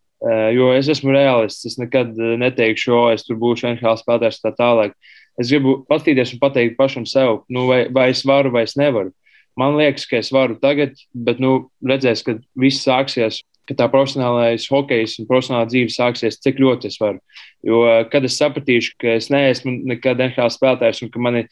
Jo 0.56 0.70
es 0.72 0.88
esmu 0.88 1.12
realists, 1.12 1.66
es 1.68 1.76
nekad 1.76 2.16
neteikšu, 2.16 2.94
o, 2.96 3.02
es 3.12 3.26
tur 3.28 3.36
būšu 3.42 3.74
NHL 3.74 3.98
spēlētājs 4.00 4.40
tā 4.40 4.54
tālāk. 4.56 4.94
Es 5.36 5.50
gribu 5.52 5.82
paskatīties 5.90 6.36
un 6.36 6.40
pateikt 6.40 6.78
pašam 6.78 7.04
sev, 7.10 7.42
nu, 7.52 7.66
vai, 7.68 7.82
vai 7.92 8.08
es 8.14 8.22
varu 8.24 8.54
vai 8.54 8.64
es 8.64 8.78
nevaru. 8.80 9.12
Man 9.60 9.76
liekas, 9.76 10.06
ka 10.10 10.22
es 10.22 10.32
varu 10.34 10.56
tagad, 10.62 10.96
bet 11.12 11.42
nu, 11.44 11.68
redzēs, 11.84 12.24
kad 12.26 12.40
viss 12.56 12.86
sāksies 12.88 13.42
ka 13.70 13.76
tā 13.78 13.88
profesionālais 13.92 14.66
hokejs 14.72 15.18
un 15.22 15.28
profesionālā 15.30 15.68
dzīve 15.70 15.92
sāksies, 15.94 16.40
cik 16.44 16.60
ļoti 16.62 16.90
es 16.92 17.00
varu. 17.02 17.22
Jo, 17.66 17.84
kad 18.12 18.26
es 18.28 18.38
sapratīšu, 18.40 18.98
ka 19.00 19.16
es 19.18 19.30
neesmu 19.34 19.76
nekad 19.94 20.22
NHL 20.26 20.52
spēlētājs 20.52 21.04
un 21.06 21.12
ka 21.14 21.22
mani 21.24 21.46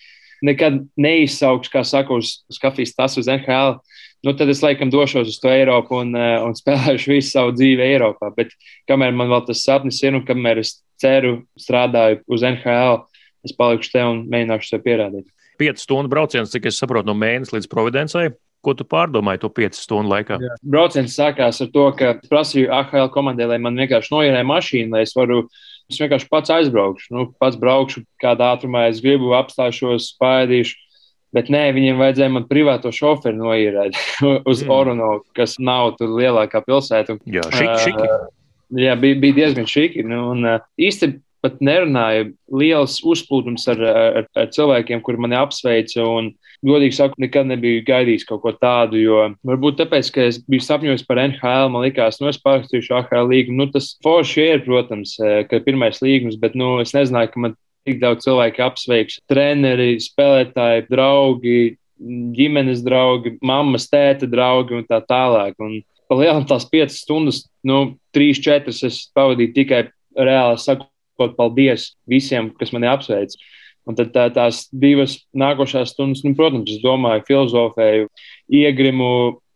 nekad 0.46 0.82
neizsauks, 1.00 1.72
kā 1.72 1.84
saka, 1.88 2.18
uz, 2.18 2.42
uz 2.50 2.60
kafijas 2.62 2.96
tas 2.98 3.18
uz 3.22 3.30
NHL, 3.32 3.78
nu, 4.26 4.34
tad 4.38 4.50
es 4.54 4.62
laikam 4.64 4.92
došos 4.94 5.30
uz 5.30 5.40
to 5.42 5.50
Eiropu 5.52 6.02
un, 6.02 6.14
eh, 6.18 6.38
un 6.44 6.56
spēlēšu 6.62 7.16
visu 7.16 7.34
savu 7.34 7.56
dzīvi 7.58 7.88
Eiropā. 7.94 8.32
Bet 8.38 8.54
kamēr 8.90 9.16
man 9.16 9.32
vēl 9.32 9.46
tas 9.50 9.64
sapnis 9.66 10.02
ir 10.04 10.18
un 10.18 10.26
kamēr 10.28 10.64
es 10.64 10.80
ceru, 11.02 11.42
strādāju 11.60 12.22
uz 12.30 12.46
NHL, 12.46 13.06
es 13.48 13.56
palikšu 13.58 13.96
te 13.96 14.06
un 14.06 14.26
mēģināšu 14.32 14.74
sev 14.74 14.86
pierādīt. 14.86 15.28
5 15.62 15.84
stundu 15.84 16.10
brauciens, 16.10 16.50
cik 16.54 16.70
es 16.70 16.80
saprotu, 16.82 17.10
no 17.10 17.18
mēneša 17.18 17.58
līdz 17.58 17.70
Providencei. 17.70 18.32
Ko 18.62 18.76
tu 18.78 18.86
pārdomāji 18.86 19.42
to 19.42 19.50
piecu 19.50 19.78
stundu 19.78 20.12
laikā? 20.12 20.38
Jā. 20.42 20.56
Brauciens 20.74 21.16
sākās 21.18 21.64
ar 21.64 21.70
to, 21.74 21.88
ka 21.98 22.14
prasīju 22.30 22.70
AHL 22.70 23.10
komandai, 23.14 23.48
lai 23.50 23.58
man 23.62 23.78
vienkārši 23.78 24.14
noierē 24.14 24.44
mašīnu, 24.46 24.94
lai 24.94 25.02
es 25.08 25.16
varu. 25.18 25.48
Es 25.92 26.00
vienkārši 26.00 26.30
pats 26.32 26.54
aizbraukšu, 26.56 27.12
nu, 27.16 27.26
pats 27.42 27.60
braukšu, 27.60 28.06
kādā 28.22 28.54
ātrumā 28.56 28.88
es 28.92 29.02
gribu, 29.04 29.34
apstāšos, 29.36 30.14
spēdīšu. 30.16 30.78
Bet 31.36 31.48
nē, 31.52 31.70
viņiem 31.76 32.00
vajadzēja 32.00 32.32
man 32.32 32.46
privāto 32.50 32.92
šoferi 32.92 33.40
noīrēt 33.40 33.96
uz 34.52 34.64
mm. 34.66 34.72
Orono, 34.72 35.12
kas 35.38 35.56
nav 35.64 35.94
tur 36.00 36.12
lielākā 36.18 36.64
pilsēta. 36.66 37.16
Jā, 37.24 37.44
šiki, 37.54 37.76
šiki. 37.86 38.08
Uh, 38.08 38.26
jā, 38.84 38.96
bija, 39.00 39.20
bija 39.24 39.38
diezgan 39.40 39.70
šiki. 39.72 40.04
Nu, 40.08 40.26
un, 40.34 40.48
uh, 40.48 40.66
īsti 40.80 41.14
pat 41.44 41.60
nerunāju. 41.64 42.32
Liels 42.62 43.00
uzplūdums 43.08 43.68
ar, 43.72 43.82
ar, 43.82 44.30
ar 44.38 44.50
cilvēkiem, 44.54 45.02
kuri 45.06 45.22
mani 45.22 45.38
apsveica. 45.40 46.06
Un, 46.06 46.32
godīgi 46.66 46.96
sakot, 46.96 47.18
nekad 47.22 47.50
nebiju 47.50 47.82
gaidījis 47.88 48.28
kaut 48.30 48.44
ko 48.44 48.54
tādu. 48.54 49.00
Jo 49.02 49.24
varbūt 49.48 49.80
tāpēc, 49.82 50.12
ka 50.14 50.28
es 50.30 50.40
biju 50.46 50.66
sapņojis 50.66 51.06
par 51.08 51.22
NHL, 51.24 51.72
man 51.74 51.86
likās, 51.88 52.22
nu, 52.22 52.30
es 52.32 52.40
pārrakstīšu 52.42 52.96
AHL 53.00 53.30
līgumu. 53.32 53.64
Nu, 53.64 53.70
tas 53.74 53.94
forši 54.06 54.48
ir, 54.56 54.64
protams, 54.68 55.18
eh, 55.20 55.42
ka 55.50 55.60
ir 55.60 55.68
pirmais 55.68 56.02
līgums, 56.04 56.40
bet 56.42 56.58
nu, 56.58 56.76
es 56.84 56.94
nezināju, 56.98 57.34
ka 57.34 57.46
man 57.46 57.58
tik 57.88 58.02
daudz 58.02 58.28
cilvēku 58.28 58.62
apsveiks. 58.66 59.22
Treneri, 59.32 59.96
spēlētāji, 60.04 60.86
draugi, 60.92 61.62
ģimenes 62.38 62.84
draugi, 62.86 63.36
mammas, 63.46 63.88
tēta 63.90 64.30
draugi 64.30 64.78
un 64.78 64.86
tā 64.90 65.02
tālāk. 65.06 65.58
Un, 65.62 65.82
Palielināt 66.12 66.50
tās 66.50 66.66
piecas 66.68 66.98
stundas, 67.06 67.38
nu, 67.64 67.96
trīs, 68.12 68.42
četras 68.44 68.82
es 68.84 68.98
pavadīju 69.16 69.54
tikai 69.56 69.86
reāli 70.12 70.60
sakot 70.60 70.91
kaut 71.22 71.38
paldies 71.38 71.92
visiem, 72.10 72.52
kas 72.60 72.74
mani 72.76 72.90
apsveic. 72.92 73.38
Un 73.90 73.98
tad 73.98 74.12
tā, 74.14 74.28
tās 74.34 74.68
divas 74.70 75.18
nākošās 75.34 75.96
stundas, 75.96 76.22
nu, 76.26 76.36
protams, 76.38 76.70
es 76.70 76.82
domāju, 76.84 77.26
filozofēju, 77.30 78.10
iegrimu 78.62 79.12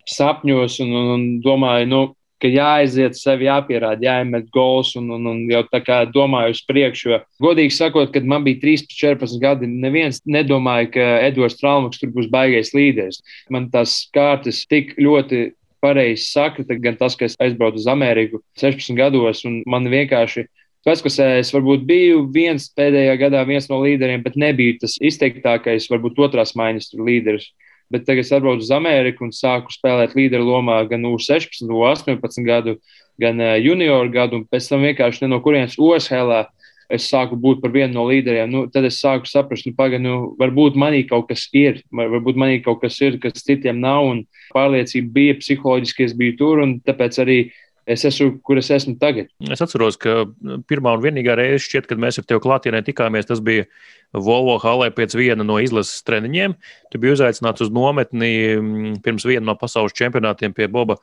sapņos 0.10 0.80
un, 0.86 0.94
un, 0.96 1.12
un 1.14 1.26
domāju, 1.46 1.90
nu, 1.92 2.02
ka 2.42 2.50
jāaiziet 2.52 3.16
sevi, 3.18 3.48
jāpierāda, 3.48 4.06
jāiemet 4.06 4.50
gols 4.54 4.94
un, 5.00 5.08
un, 5.16 5.28
un 5.32 5.44
jau 5.50 5.62
tā 5.72 5.80
kā 5.86 6.02
domāju 6.10 6.56
uz 6.56 6.62
priekšu. 6.68 7.12
Jo, 7.14 7.20
godīgi 7.42 7.76
sakot, 7.76 8.12
kad 8.14 8.28
man 8.28 8.46
bija 8.46 8.60
13, 8.64 8.98
14 8.98 9.42
gadi, 9.42 9.70
neviens 9.70 10.22
nedomāja, 10.28 10.90
ka 10.98 11.06
Edvards 11.26 11.60
Traumas 11.62 12.02
tur 12.02 12.12
būs 12.16 12.30
baigais 12.34 12.74
līderis. 12.76 13.22
Man 13.54 13.70
tās 13.74 14.04
kārtas 14.16 14.66
tik 14.70 14.94
ļoti 15.00 15.48
pareizi 15.86 16.28
sakrita, 16.32 16.78
gan 16.82 16.98
tas, 17.00 17.16
ka 17.18 17.28
es 17.30 17.38
aizbraucu 17.42 17.82
uz 17.82 17.90
Ameriku 17.92 18.42
16 18.60 18.98
gados, 18.98 19.46
un 19.48 19.62
man 19.70 19.88
vienkārši 19.92 20.48
Veckusē 20.86 21.40
es 21.40 21.50
varbūt 21.50 21.86
biju 21.90 22.26
viens 22.34 22.68
pēdējā 22.78 23.16
gadā, 23.18 23.40
viens 23.50 23.66
no 23.72 23.80
līderiem, 23.82 24.22
bet 24.22 24.36
nebiju 24.38 24.78
tas 24.84 25.00
izteiktākais, 25.02 25.88
varbūt 25.90 26.20
otrās 26.28 26.54
maiņas 26.60 26.92
līderis. 27.00 27.48
Bet 27.90 28.06
tagad 28.06 28.26
es 28.26 28.34
atbraucu 28.34 28.66
uz 28.66 28.70
Ameriku 28.74 29.26
un 29.26 29.34
sāku 29.34 29.74
spēlēt 29.74 30.14
līderu 30.18 30.46
lomā 30.46 30.78
gan 30.90 31.06
U16, 31.10 31.66
U18 31.66 32.46
gadu, 32.46 32.78
gan 33.22 33.42
eh, 33.42 33.58
junioru 33.66 34.14
gadu, 34.14 34.42
un 34.42 34.46
pēc 34.50 34.70
tam 34.70 34.86
vienkārši 34.86 35.30
no 35.30 35.42
kurienes 35.42 35.78
OSHL 35.82 36.46
es 36.94 37.10
sāku 37.10 37.38
būt 37.42 37.64
par 37.64 37.74
vienu 37.74 37.94
no 37.96 38.06
līderiem. 38.06 38.50
Nu, 38.52 38.66
tad 38.70 38.86
es 38.86 39.00
sāku 39.02 39.30
saprast, 39.30 39.66
nu, 39.66 39.74
pagaidi, 39.78 40.06
nu, 40.06 40.36
varbūt 40.38 40.78
manī 40.78 41.02
kaut 41.10 41.30
kas 41.32 41.48
ir, 41.58 41.82
varbūt 41.90 42.38
manī 42.38 42.60
kaut 42.66 42.84
kas 42.84 43.00
ir, 43.02 43.18
kas 43.22 43.42
citiem 43.42 43.82
nav, 43.82 44.06
pārliecība 44.54 45.14
bija 45.18 45.38
psiholoģiski, 45.42 46.10
es 46.10 46.18
biju 46.18 46.38
tur, 46.42 46.62
un 46.66 46.78
tāpēc 46.86 47.22
arī 47.26 47.40
es 47.86 48.06
esmu, 48.08 48.40
kur 48.46 48.60
es 48.60 48.70
esmu 48.74 48.96
tagad. 49.02 49.30
Es 49.52 49.62
atceros, 49.64 49.98
ka 50.02 50.24
pirmā 50.70 50.96
un 50.98 51.04
vienīgā 51.04 51.36
reize, 51.38 51.64
šķiet, 51.66 51.90
kad 51.90 52.02
mēs 52.02 52.20
ar 52.20 52.28
tevi 52.28 52.42
klātienē 52.44 52.82
tikāmies, 52.86 53.30
tas 53.30 53.44
bija 53.46 53.68
Volvo 54.16 54.56
halē 54.62 54.90
pēc 54.96 55.16
viena 55.18 55.46
no 55.46 55.58
izlases 55.62 56.04
treniņiem. 56.08 56.56
Tu 56.92 57.02
biji 57.02 57.18
uzaicināts 57.18 57.66
uz 57.66 57.72
nometni 57.74 58.32
mm, 58.56 59.00
pirms 59.06 59.28
viena 59.28 59.50
no 59.52 59.58
pasaules 59.60 59.96
čempionātiem 59.98 60.56
pie 60.56 60.70
Boba. 60.72 60.98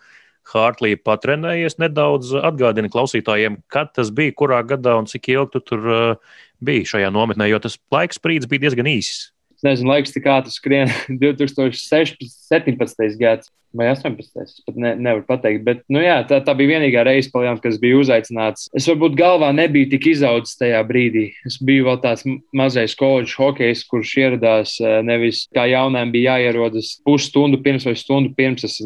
Hārtlīja 0.52 0.98
patrenējies 1.06 1.78
nedaudz. 1.78 2.32
Atgādini 2.34 2.90
klausītājiem, 2.90 3.60
kad 3.70 3.92
tas 3.94 4.10
bija, 4.14 4.34
kurā 4.38 4.62
gadā 4.66 4.96
un 4.98 5.06
cik 5.10 5.28
ilgi 5.36 5.52
tu 5.54 5.62
tur 5.70 5.86
uh, 5.86 6.32
biji 6.64 6.88
šajā 6.94 7.12
nometnē, 7.14 7.46
jo 7.52 7.60
tas 7.62 7.78
laiks 7.94 8.18
brīdis 8.22 8.50
bija 8.50 8.66
diezgan 8.66 8.90
īss. 8.90 9.30
Es 9.62 9.66
nezinu, 9.68 9.92
laiks, 9.92 10.10
kā 10.18 10.40
tas 10.42 10.56
skrien 10.58 10.90
2016, 11.22 12.18
17. 12.50 13.12
gads 13.20 13.46
vai 13.72 13.86
18. 13.92 14.40
Es 14.42 14.56
pat 14.66 14.74
ne, 14.74 14.90
nevaru 14.98 15.22
pateikt. 15.28 15.62
Bet, 15.62 15.84
nu, 15.86 16.00
jā, 16.02 16.16
tā, 16.26 16.40
tā 16.42 16.50
bija 16.58 16.74
vienīgā 16.74 17.04
reize, 17.06 17.30
paljām, 17.30 17.60
kas 17.62 17.78
bija 17.78 18.00
uzaicināts. 18.00 18.66
Es 18.74 18.88
varbūt 18.90 19.14
galvā 19.14 19.52
nebiju 19.54 19.92
tik 19.94 20.08
izaudzis 20.10 20.58
tajā 20.58 20.82
brīdī. 20.88 21.28
Es 21.46 21.60
biju 21.62 21.86
vēl 21.86 22.00
tāds 22.02 22.26
mazais 22.50 22.96
koledžas 22.98 23.38
hokejs, 23.38 23.84
kurš 23.86 24.16
ieradās 24.24 24.74
eh, 24.82 24.98
nevis 25.06 25.46
kā 25.54 25.68
jaunām 25.70 26.10
bija 26.10 26.40
jāierodas 26.40 26.96
pusstundu 27.06 27.62
pirms 27.62 27.86
vai 27.86 27.94
stundu 28.02 28.34
pirms. 28.34 28.66
Es 28.66 28.82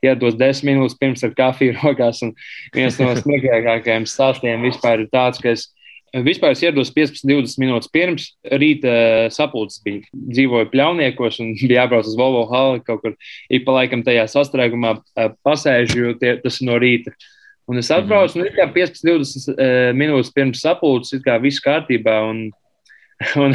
ierados 0.00 0.38
desmit 0.38 0.76
minūtes 0.76 0.96
pirms 1.02 1.26
ar 1.26 1.34
kafiju 1.34 1.74
rokās. 1.82 2.22
Un 2.22 2.36
viens 2.76 3.02
no 3.02 3.10
smieklīgākajiem 3.18 4.06
stāstiem 4.06 4.70
vispār 4.70 5.02
ir 5.08 5.12
tāds, 5.12 5.42
ka 5.42 5.58
es 5.58 5.72
Vispār 6.10 6.56
es 6.56 6.62
ierados 6.64 6.90
15, 6.90 7.22
20 7.22 7.60
minūtes 7.62 7.90
pirms 7.92 8.30
rīta 8.50 8.90
eh, 8.90 9.26
sapulces 9.30 9.82
bija. 9.84 10.02
Dzīvoju 10.10 10.70
pļauniekos 10.72 11.38
un 11.44 11.52
bija 11.60 11.84
jābrauc 11.84 12.08
uz 12.08 12.16
Volvo 12.18 12.46
hali 12.50 12.82
kaut 12.86 13.04
kur 13.04 13.18
ik 13.50 13.66
pa 13.66 13.76
laikam 13.78 14.02
tajā 14.06 14.26
sastrēgumā 14.30 14.96
eh, 14.98 15.30
pasēžu, 15.46 16.00
jo 16.00 16.14
tie, 16.18 16.34
tas 16.42 16.58
ir 16.58 16.70
no 16.70 16.80
rīta. 16.82 17.14
Un 17.70 17.78
es 17.78 17.90
atbraucu, 17.94 18.38
mm 18.38 18.44
-hmm. 18.44 18.62
un 18.66 18.72
15, 18.74 19.04
20 19.06 19.52
uh, 19.52 19.92
minūtes 19.94 20.32
pirms 20.34 20.60
sapulces, 20.60 21.12
it 21.12 21.22
kā 21.22 21.36
viss 21.38 21.62
kārtībā. 21.62 22.16
Un, 22.30 22.50
un 23.44 23.54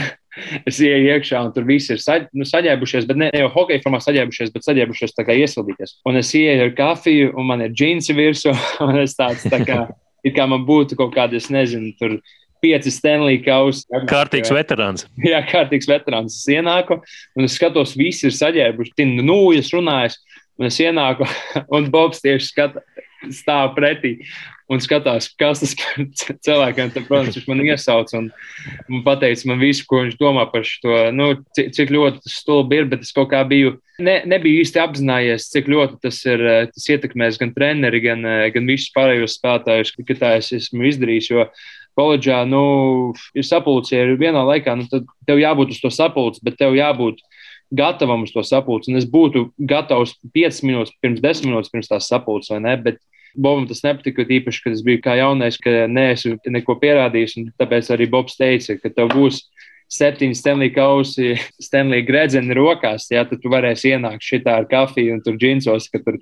es 0.65 0.79
ieju 0.79 1.09
iekšā, 1.09 1.41
un 1.43 1.51
tur 1.51 1.65
viss 1.67 1.91
ir 1.91 1.99
saģ, 1.99 2.29
nu, 2.31 2.47
saģēbušies, 2.47 3.07
bet 3.09 3.19
ne 3.19 3.29
jau 3.33 3.49
hokeja 3.51 3.83
formā 3.83 3.99
saģēbušies, 3.99 4.53
bet 4.53 4.63
saģēbušies 4.63 5.15
tā 5.17 5.25
kā 5.27 5.35
iesildīties. 5.35 5.97
Un 6.07 6.15
es 6.21 6.31
ieju 6.31 6.69
ar 6.69 6.73
kafiju, 6.77 7.33
un 7.35 7.45
man 7.45 7.65
ir 7.65 7.75
džinsi 7.75 8.15
virsū, 8.15 8.55
un 8.87 9.01
es 9.03 9.17
tāds 9.19 9.43
tā 9.51 9.59
kā, 9.67 9.89
it 10.23 10.35
kā 10.37 10.47
man 10.47 10.63
būtu 10.63 10.95
kaut 10.95 11.13
kāda, 11.15 11.35
es 11.35 11.51
nezinu, 11.51 11.91
tur 11.99 12.21
pieci 12.65 12.93
Stanley 12.93 13.39
kausi. 13.45 13.85
Kārtīgs 14.09 14.53
veterāns. 14.53 15.05
Jā, 15.31 15.43
kārtīgs 15.45 15.89
veterāns. 15.89 16.39
Es 16.41 16.49
ienāku 16.57 16.99
un 17.37 17.47
es 17.47 17.59
skatos, 17.59 17.95
visi 17.99 18.29
ir 18.29 18.35
saģērbuši, 18.35 19.11
nu, 19.21 19.39
es 19.55 19.71
runāju, 19.75 20.17
un 20.59 20.71
es 20.71 20.81
ienāku, 20.81 21.29
un 21.75 21.89
Bobs 21.93 22.23
tieši 22.25 22.51
skata, 22.51 22.85
stāv 23.33 23.73
pretī 23.77 24.19
un 24.69 24.81
skatās, 24.81 25.27
kas 25.37 25.61
tas 25.61 25.73
cilvēkam, 26.45 26.91
tad, 26.93 27.05
protams, 27.07 27.37
viņš 27.37 27.47
man 27.49 27.61
iesauc 27.67 28.11
un 28.17 28.29
man 28.89 29.03
pateica 29.05 29.49
man 29.49 29.61
visu, 29.61 29.85
ko 29.89 30.01
viņš 30.03 30.17
domā 30.21 30.47
par 30.49 30.65
šo, 30.65 30.95
nu, 31.13 31.31
cik, 31.57 31.71
cik 31.77 31.93
ļoti 31.93 32.23
tas 32.25 32.37
stulbi 32.41 32.81
ir, 32.81 32.89
bet 32.89 33.05
es 33.05 33.13
kaut 33.15 33.29
kā 33.33 33.43
biju, 33.47 33.75
ne, 34.01 34.17
nebiju 34.29 34.63
īsti 34.63 34.81
apzinājies, 34.81 35.49
cik 35.53 35.69
ļoti 35.71 35.99
tas 36.05 36.21
ir, 36.25 36.45
tas 36.73 36.89
ietekmēs 36.95 37.39
gan 37.41 37.53
treneri, 37.55 38.01
gan, 38.05 38.25
gan 38.55 38.69
visus 38.69 38.93
pārējos 38.95 39.37
spēlētājus, 39.39 39.95
ka 40.01 40.19
tā 40.21 40.35
es 40.41 40.51
esmu 40.57 40.89
izdarījis, 40.89 41.31
jo 41.33 41.49
koledžā 41.95 42.43
nu, 42.49 43.13
ir 43.35 43.47
sapulce, 43.47 43.95
ir 43.95 44.15
vienā 44.19 44.43
laikā, 44.45 44.75
nu, 44.79 44.87
tad 44.91 45.07
tev 45.27 45.41
jābūt 45.41 45.73
uz 45.75 45.81
to 45.83 45.91
sapulci, 45.93 46.43
bet 46.45 46.59
tev 46.59 46.75
jābūt 46.77 47.21
gatavam 47.75 48.23
uz 48.23 48.33
to 48.35 48.43
sapulci. 48.45 48.91
Un 48.91 48.99
es 48.99 49.07
būtu 49.09 49.49
gatavs 49.57 50.15
5 50.35 50.63
minūtes 50.67 50.95
pirms 51.01 51.21
10 51.23 51.49
minūtes 51.49 51.73
pirms 51.73 51.91
tās 51.91 52.09
sapulces, 52.11 52.53
vai 52.53 52.61
ne? 52.63 52.77
Bet 52.81 53.01
Bobam 53.35 53.65
tas 53.67 53.81
nepatika, 53.83 54.23
īpaši, 54.23 54.61
kad 54.63 54.75
es 54.77 54.81
biju 54.85 55.01
kā 55.03 55.17
jaunais, 55.19 55.57
ka 55.59 55.89
neesmu 55.91 56.37
neko 56.55 56.77
pierādījis. 56.79 57.33
Tāpēc 57.59 57.89
arī 57.91 58.07
Bobs 58.07 58.37
teica, 58.39 58.77
ka 58.79 58.91
tev 58.95 59.11
būs 59.11 59.41
septiņi 59.91 60.37
Stanley 60.37 60.71
kausi, 60.73 61.35
Stanley 61.61 62.05
gredzeni 62.05 62.55
rokās, 62.57 63.07
ja, 63.11 63.25
tad 63.27 63.41
tu 63.43 63.51
varēsi 63.53 63.93
ienākt 63.95 64.25
šitā 64.25 64.57
ar 64.61 64.67
kafiju 64.69 65.15
un 65.15 65.21
tur 65.25 65.37
džinsos, 65.39 65.87
ka 65.91 66.01
tur 66.03 66.17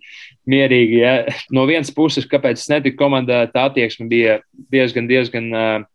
mierīgi. 0.49 0.99
Ja. 0.99 1.13
No 1.53 1.65
vienas 1.69 1.91
puses, 1.95 2.27
kāpēc 2.29 2.59
es 2.59 2.69
netiku 2.71 2.99
komandā, 3.03 3.43
tā 3.53 3.67
attieksme 3.69 4.09
bija 4.11 4.39
diezgan, 4.73 5.07
diezgan 5.09 5.49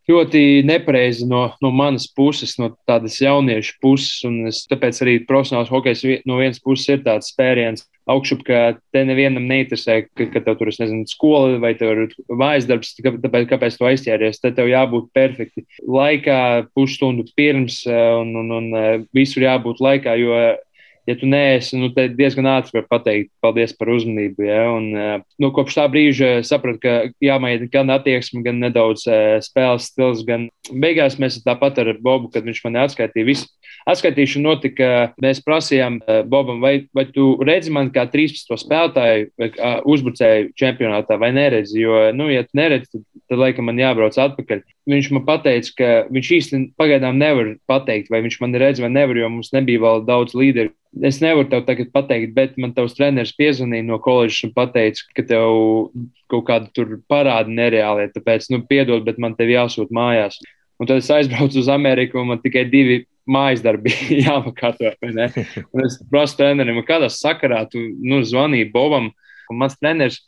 ļoti 0.09 0.45
nepareiza 0.69 1.29
no, 1.29 1.45
no 1.65 1.73
manas 1.75 2.09
puses, 2.09 2.57
no 2.61 2.73
tādas 2.89 3.21
jauniešu 3.21 3.77
puses. 3.85 4.25
Un 4.29 4.49
es, 4.51 4.65
tāpēc 4.71 5.03
arī 5.05 5.19
profesionāls 5.29 5.73
hokejs 5.73 6.07
no 6.29 6.41
vienas 6.41 6.63
puses 6.65 6.89
ir 6.97 7.05
tāds 7.07 7.33
spēriens 7.35 7.85
augšup, 8.09 8.45
ka 8.47 8.61
te 8.95 9.03
nevienam 9.07 9.47
neinteresē, 9.49 10.01
ka, 10.17 10.29
ka 10.33 10.43
tev 10.45 10.59
tur 10.59 10.71
ir 10.73 10.77
skola 11.11 11.59
vai 11.63 11.75
mājas 12.29 12.69
darbs, 12.69 12.95
tāpēc 13.05 13.49
kāpēc 13.51 13.79
tu 13.79 13.89
aizķēries. 13.89 14.41
Te 14.43 14.53
tev 14.57 14.71
jābūt 14.71 15.11
perfekti 15.17 15.67
laikā, 15.85 16.69
pusstundu 16.77 17.27
pirms 17.39 17.83
un, 17.89 18.35
un, 18.43 18.55
un 18.61 19.05
visur 19.17 19.45
jābūt 19.45 19.83
laikā, 19.85 20.17
jo 20.21 20.41
ja 21.09 21.17
tu 21.17 21.27
neesi, 21.27 21.77
nu, 21.81 21.89
tad 21.97 22.13
diezgan 22.19 22.47
ātri 22.51 22.77
var 22.77 22.87
pateikt 22.91 23.31
paldies 23.43 23.73
par 23.77 23.89
uzmanību. 23.95 24.45
Ja? 24.45 24.65
Un, 24.77 24.91
nu, 25.41 25.51
kopš 25.57 25.79
tā 25.79 25.87
brīža 25.89 26.31
sapratu, 26.47 26.83
ka 26.83 26.97
jāmaina 27.25 27.69
gan 27.73 27.89
attieksme, 27.95 28.43
gan 28.45 28.61
nedaudz 28.61 29.07
spēles 29.47 29.89
stils. 29.89 30.25
Gan... 30.29 30.49
Beigās 30.69 31.17
mēs 31.21 31.41
tāpat 31.47 31.81
ar 31.81 31.95
Bobu, 32.05 32.29
kad 32.35 32.45
viņš 32.45 32.61
man 32.67 32.83
atskaitīja 32.85 33.29
visu. 33.29 33.49
Atskaitīšana 33.89 34.45
notika, 34.45 34.89
mēs 35.23 35.41
prasījām 35.45 35.97
Bobam, 36.29 36.61
vai, 36.61 36.75
vai 36.93 37.07
tu 37.09 37.31
redzi 37.41 37.73
mani 37.73 37.93
kā 37.95 38.05
13. 38.11 38.53
spēlētāju 38.61 39.31
vai 39.41 39.49
uzbrucēju 39.89 40.53
čempionātā 40.61 41.17
vai 41.21 41.33
neredzi. 41.37 41.81
Jo, 41.81 42.09
nu, 42.13 42.29
ja 42.29 42.45
tu 42.45 42.59
neredzi, 42.59 42.91
tad, 42.93 43.07
tad 43.29 43.41
laikam 43.41 43.69
man 43.69 43.81
jābrauc 43.81 44.17
atpakaļ. 44.19 44.65
Viņš 44.89 45.11
man 45.15 45.25
teica, 45.45 45.73
ka 45.77 45.89
viņš 46.09 46.33
īstenībā 46.39 46.81
pagaidām 46.81 47.21
nevar 47.21 47.55
pateikt, 47.69 48.11
vai 48.13 48.23
viņš 48.25 48.41
mani 48.41 48.63
redz 48.63 48.81
vai 48.81 48.93
nevar, 48.93 49.21
jo 49.21 49.31
mums 49.33 49.53
nebija 49.53 49.85
vēl 49.85 50.05
daudz 50.09 50.37
līderu 50.39 50.73
Es 51.05 51.19
nevaru 51.21 51.51
tev 51.51 51.67
tagad 51.67 51.91
pateikt, 51.93 52.33
bet 52.35 52.55
man 52.61 52.73
tavs 52.75 52.95
treneris 52.97 53.35
piezvanīja 53.37 53.85
no 53.85 53.99
koledžas 54.03 54.47
un 54.49 54.71
teica, 54.73 55.05
ka 55.15 55.25
tev 55.29 55.91
kaut 56.33 56.47
kāda 56.49 56.87
parāda 57.11 57.53
nereāli. 57.53 58.09
Tāpēc, 58.15 58.49
nu, 58.55 58.63
piedod, 58.67 59.05
bet 59.05 59.21
man 59.21 59.37
tev 59.37 59.53
jāsūt 59.53 59.93
mājās. 59.95 60.41
Un 60.81 60.89
tad 60.89 61.03
es 61.03 61.11
aizbraucu 61.13 61.61
uz 61.61 61.69
Ameriku, 61.69 62.23
un 62.23 62.33
man 62.33 62.41
tikai 62.41 62.65
divi 62.71 63.03
mājas 63.29 63.61
darbi 63.63 63.93
jāpakārto. 64.27 64.95
Es 65.85 66.01
prasu 66.09 66.41
trenerim, 66.41 66.81
kādā 66.89 67.13
sakarā 67.13 67.67
tu 67.71 67.83
nu, 68.01 68.23
zvanīji 68.25 68.73
Bobam, 68.73 69.13
un 69.53 69.61
mans 69.61 69.77
treneris 69.77 70.23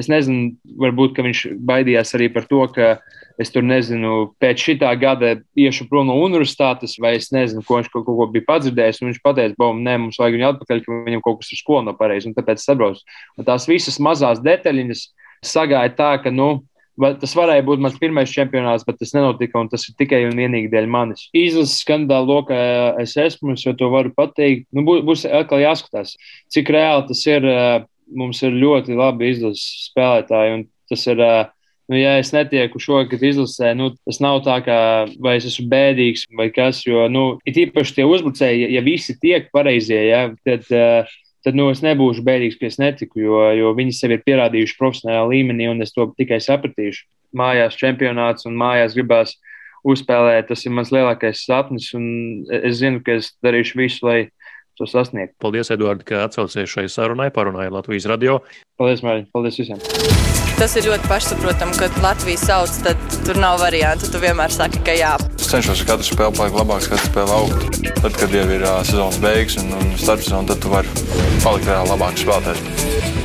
Es 0.00 0.08
nezinu, 0.10 0.54
varbūt 0.80 1.20
viņš 1.22 1.42
baidījās 1.60 2.14
arī 2.16 2.28
par 2.32 2.46
to, 2.50 2.62
ka 2.72 2.94
es 3.40 3.52
tur 3.52 3.64
nezinu, 3.64 4.32
pēc 4.42 4.64
šī 4.66 4.74
gada 5.00 5.34
iešu 5.58 5.88
prom 5.90 6.08
no 6.10 6.18
universitātes, 6.22 6.98
vai 7.00 7.16
es 7.18 7.30
nezinu, 7.34 7.64
ko 7.66 7.80
viņš 7.80 7.92
kaut 7.92 8.06
ko 8.06 8.28
bija 8.32 8.48
padzirdējis. 8.48 9.02
Viņš 9.02 9.22
teica, 9.22 9.54
ka 9.58 9.70
nē, 9.78 9.96
mums 10.04 10.20
vajag 10.20 10.36
viņu 10.38 10.50
atpakaļ, 10.50 10.82
ka 10.84 11.00
viņam 11.08 11.24
kaut 11.24 11.40
kas 11.40 11.54
ar 11.54 11.62
skolu 11.62 11.86
nav 11.88 11.98
pareizi, 12.00 12.28
un 12.28 12.36
tāpēc 12.36 12.62
sabrauc. 12.62 13.00
Un 13.38 13.48
tās 13.48 13.68
visas 13.70 13.98
mazās 14.02 14.42
detaļiņas 14.44 15.06
sagāja 15.42 15.96
tā, 15.96 16.12
ka, 16.22 16.34
nu, 16.34 16.60
Tas 16.92 17.32
varēja 17.32 17.64
būt 17.64 17.80
mans 17.80 17.94
pirmais 17.96 18.30
čempionāts, 18.30 18.84
bet 18.84 18.98
tas 19.00 19.14
nenotika, 19.16 19.62
tas 19.72 19.86
ir 19.88 19.94
tikai 19.96 20.26
un 20.28 20.36
vienīgi 20.36 20.68
dēļ 20.70 20.88
manis. 20.92 21.24
Izlases 21.32 21.80
skandāla 21.80 22.28
lokā 22.28 22.58
es 23.00 23.16
esmu, 23.16 23.54
es 23.56 23.64
to 23.64 23.88
varu 23.90 24.12
pateikt. 24.12 24.66
Nu, 24.76 24.84
būs 24.84 25.24
atkal 25.24 25.64
jāskatās, 25.64 26.18
cik 26.52 26.68
reāli 26.76 27.08
tas 27.08 27.24
ir 27.24 27.48
mums 28.16 28.42
ir 28.44 28.54
ļoti 28.56 28.96
labi 28.98 29.32
izlases 29.32 29.88
spēlētāji. 29.90 30.66
Tas 30.92 31.04
ir, 31.08 31.22
nu, 31.88 31.96
ja 31.96 32.16
es 32.20 32.32
netieku 32.34 32.80
šogad 32.82 33.22
izlasē, 33.24 33.72
nu, 33.78 33.92
tas 34.04 34.20
nav 34.24 34.42
tā, 34.46 34.58
ka 34.66 34.76
vai 35.22 35.38
es 35.38 35.48
esmu 35.48 35.68
bēdīgs 35.72 36.26
vai 36.38 36.50
kas. 36.54 36.82
Jo, 36.86 37.06
nu, 37.12 37.24
it 37.48 37.58
īpaši 37.64 37.98
tie 37.98 38.08
uzbrucēji, 38.08 38.68
ja, 38.76 38.84
visi 38.84 39.16
tiek 39.20 39.48
pareizie, 39.54 40.00
ja, 40.10 40.26
tad, 40.46 40.68
tad 41.46 41.58
nu, 41.58 41.70
es 41.72 41.84
nebūšu 41.84 42.24
bēdīgs, 42.26 42.58
ka 42.60 42.68
es 42.68 42.78
netiku, 42.82 43.22
jo, 43.24 43.40
jo 43.58 43.72
viņi 43.78 43.96
sev 43.96 44.16
ir 44.16 44.26
pierādījuši 44.26 44.78
profesionālā 44.80 45.24
līmenī, 45.32 45.70
un 45.72 45.84
es 45.84 45.94
to 45.96 46.10
tikai 46.18 46.42
sapratīšu. 46.44 47.08
Mājās 47.32 47.78
čempionāts 47.80 48.44
un 48.44 48.58
mājās 48.60 48.92
gribās 48.98 49.38
uzspēlēt. 49.88 50.50
Tas 50.50 50.64
ir 50.66 50.74
mans 50.76 50.92
lielākais 50.94 51.46
sapnis, 51.46 51.90
un 51.96 52.04
es 52.62 52.78
zinu, 52.82 53.00
ka 53.04 53.16
es 53.18 53.32
darīšu 53.44 53.80
visu, 53.80 54.04
lai 54.06 54.18
to 54.82 54.90
sasniegt. 54.90 55.36
Paldies, 55.42 55.70
Eduard, 55.74 56.02
ka 56.06 56.26
atsaucies 56.26 56.70
šai 56.70 56.88
sarunai, 56.90 57.30
parunāja 57.34 57.72
Latvijas 57.72 58.08
radio. 58.10 58.40
Paldies, 58.80 59.04
Mārtiņ, 59.06 59.30
paldies 59.34 59.62
visiem! 59.62 59.82
Tas 60.58 60.76
ir 60.78 60.86
ļoti 60.86 61.08
pašsaprotami, 61.10 61.74
kad 61.80 61.96
Latvijas 62.04 62.44
sauc, 62.46 62.76
tad 62.84 63.00
tur 63.26 63.40
nav 63.42 63.58
variantu. 63.62 64.10
Tu 64.12 64.20
vienmēr 64.22 64.52
saki, 64.54 64.82
ka 64.86 64.94
jā. 64.94 65.14
Es 65.38 65.48
cenšos 65.50 65.82
katru 65.88 66.06
spēli 66.06 66.38
palikt 66.38 66.58
labāks, 66.60 66.90
katru 66.92 67.08
spēli 67.08 67.34
augt. 67.38 67.80
Tad, 68.02 68.12
kad 68.20 68.36
jau 68.36 68.46
ir 68.46 68.62
uh, 68.68 68.78
sezonas 68.86 69.18
beigas 69.24 69.58
un, 69.62 69.74
un 69.80 69.90
starpsezona, 69.98 70.52
tad 70.52 70.62
tu 70.62 70.70
vari 70.70 71.02
palikt 71.42 71.66
vēl 71.70 71.90
labāks 71.94 72.26
spēlētājs. 72.26 73.21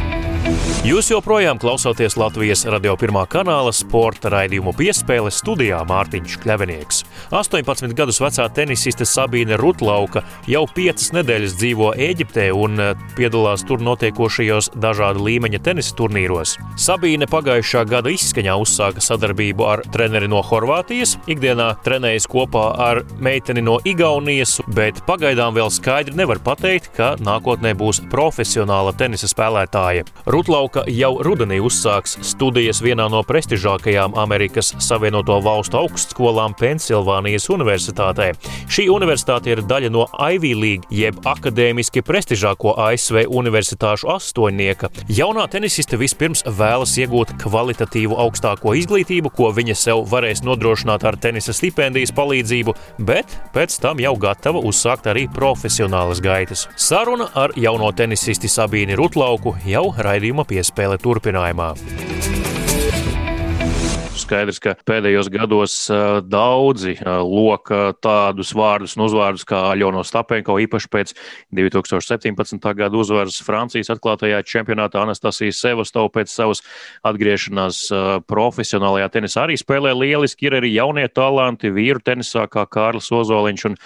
Jūs 0.87 1.09
joprojām 1.11 1.57
klausāties 1.59 2.13
Latvijas 2.15 2.61
radio 2.71 2.93
pirmā 2.95 3.25
kanāla 3.27 3.73
sporta 3.75 4.29
raidījumu 4.31 4.71
piespēle 4.77 5.27
studijā 5.35 5.81
Mārtiņš 5.83 6.35
Kļavinieks. 6.39 7.01
18 7.35 7.91
gadus 7.97 8.21
vecā 8.23 8.45
tenisiste 8.55 9.03
Sabīne 9.03 9.57
Rutlauka 9.59 10.21
jau 10.47 10.61
5 10.77 11.09
nedēļas 11.17 11.55
dzīvo 11.59 11.89
Eģiptē 12.05 12.45
un 12.55 12.79
eh, 12.79 12.93
piedalās 13.17 13.65
tur 13.67 13.83
notiekošajos 13.83 14.69
dažāda 14.79 15.25
līmeņa 15.25 15.59
tenisa 15.65 15.91
turnīros. 15.99 16.53
Sabīne 16.79 17.27
pagājušā 17.27 17.83
gada 17.91 18.15
izskaņā 18.15 18.55
uzsāka 18.55 19.03
sadarbību 19.03 19.67
ar 19.67 19.83
treneri 19.91 20.31
no 20.31 20.39
Horvātijas, 20.39 21.17
ikdienā 21.27 21.73
trenējas 21.83 22.29
kopā 22.31 22.63
ar 22.85 23.03
meiteni 23.19 23.65
no 23.67 23.81
Igaunijas, 23.83 24.55
bet 24.71 25.03
pagaidām 25.09 25.51
vēl 25.59 25.67
skaidri 25.81 26.15
nevar 26.15 26.39
pateikt, 26.47 26.93
ka 26.95 27.11
nākotnē 27.19 27.75
būs 27.75 28.05
profesionāla 28.07 28.95
tenisa 28.95 29.27
spēlētāja. 29.27 30.07
Rutlauka 30.31 30.76
ka 30.77 30.83
jau 30.93 31.15
rudenī 31.25 31.57
uzsāks 31.63 32.17
studijas 32.27 32.83
vienā 32.85 33.07
no 33.09 33.23
prestižākajām 33.25 34.13
Amerikas 34.21 34.75
Savienoto 34.83 35.39
Valstu 35.41 35.79
augstskolām 35.79 36.53
Pensilvānijas 36.59 37.47
Universitātē. 37.49 38.27
Šī 38.69 38.85
universitāte 38.93 39.49
ir 39.55 39.63
daļa 39.65 39.89
no 39.95 40.05
Ivy 40.21 40.51
League, 40.53 40.85
jeb 40.93 41.17
akadēmiski 41.25 42.03
prestižāko 42.05 42.75
ASV 42.83 43.23
universitāšu 43.25 44.11
astoņnieka. 44.13 44.91
Jaunā 45.09 45.47
tenisiste 45.49 45.97
vispirms 45.97 46.45
vēlas 46.45 46.93
iegūt 47.01 47.33
kvalitatīvu 47.41 48.19
augstāko 48.27 48.75
izglītību, 48.77 49.33
ko 49.33 49.49
viņa 49.57 49.77
sev 49.81 50.03
varēs 50.11 50.43
nodrošināt 50.45 51.07
ar 51.09 51.17
tenisa 51.17 51.55
stipendijas 51.57 52.13
palīdzību, 52.13 52.77
bet 53.07 53.33
pēc 53.55 53.79
tam 53.81 54.03
jau 54.03 54.13
gatava 54.27 54.61
uzsākt 54.61 55.09
arī 55.09 55.25
profesionālas 55.33 56.21
gaitas. 56.21 56.67
Saruna 56.77 57.31
ar 57.33 57.57
jauno 57.57 57.89
tenisisti 57.97 58.51
Sabīni 58.51 58.99
Rutlauku 58.99 59.57
jau 59.65 59.87
raidījuma 59.97 60.45
piesaukumā 60.45 60.56
piespēle 60.57 60.97
turpinājumā. 61.01 61.73
Skaidrs, 64.17 64.57
ka 64.63 64.73
pēdējos 64.87 65.29
gados 65.31 65.75
daudzi 66.25 66.95
loka 67.05 67.93
tādus 68.03 68.53
vārdus 68.57 68.95
un 68.97 69.05
uzvārdus 69.05 69.45
kā 69.47 69.59
Aļono 69.71 70.01
Stapenko, 70.07 70.57
īpaši 70.63 70.89
pēc 70.93 71.13
2017. 71.57 72.67
gada 72.79 72.97
uzvaras 72.97 73.37
Francijas 73.45 73.91
atklātajā 73.93 74.41
čempionātā 74.47 75.03
Anastasijas 75.05 75.61
Sevastova 75.61 76.11
pēc 76.17 76.33
savas 76.33 76.63
atgriešanās 77.07 77.85
profesionālajā 78.29 79.13
tenisā 79.13 79.45
arī 79.45 79.57
spēlē 79.61 79.93
lieliski. 79.97 80.49
Ir 80.49 80.59
arī 80.61 80.73
jaunie 80.73 81.07
talanti 81.07 81.73
vīru 81.73 82.01
tenisā 82.03 82.47
kā 82.51 82.65
Kārlis 82.69 83.11
Ozoliņš 83.13 83.69
un 83.71 83.81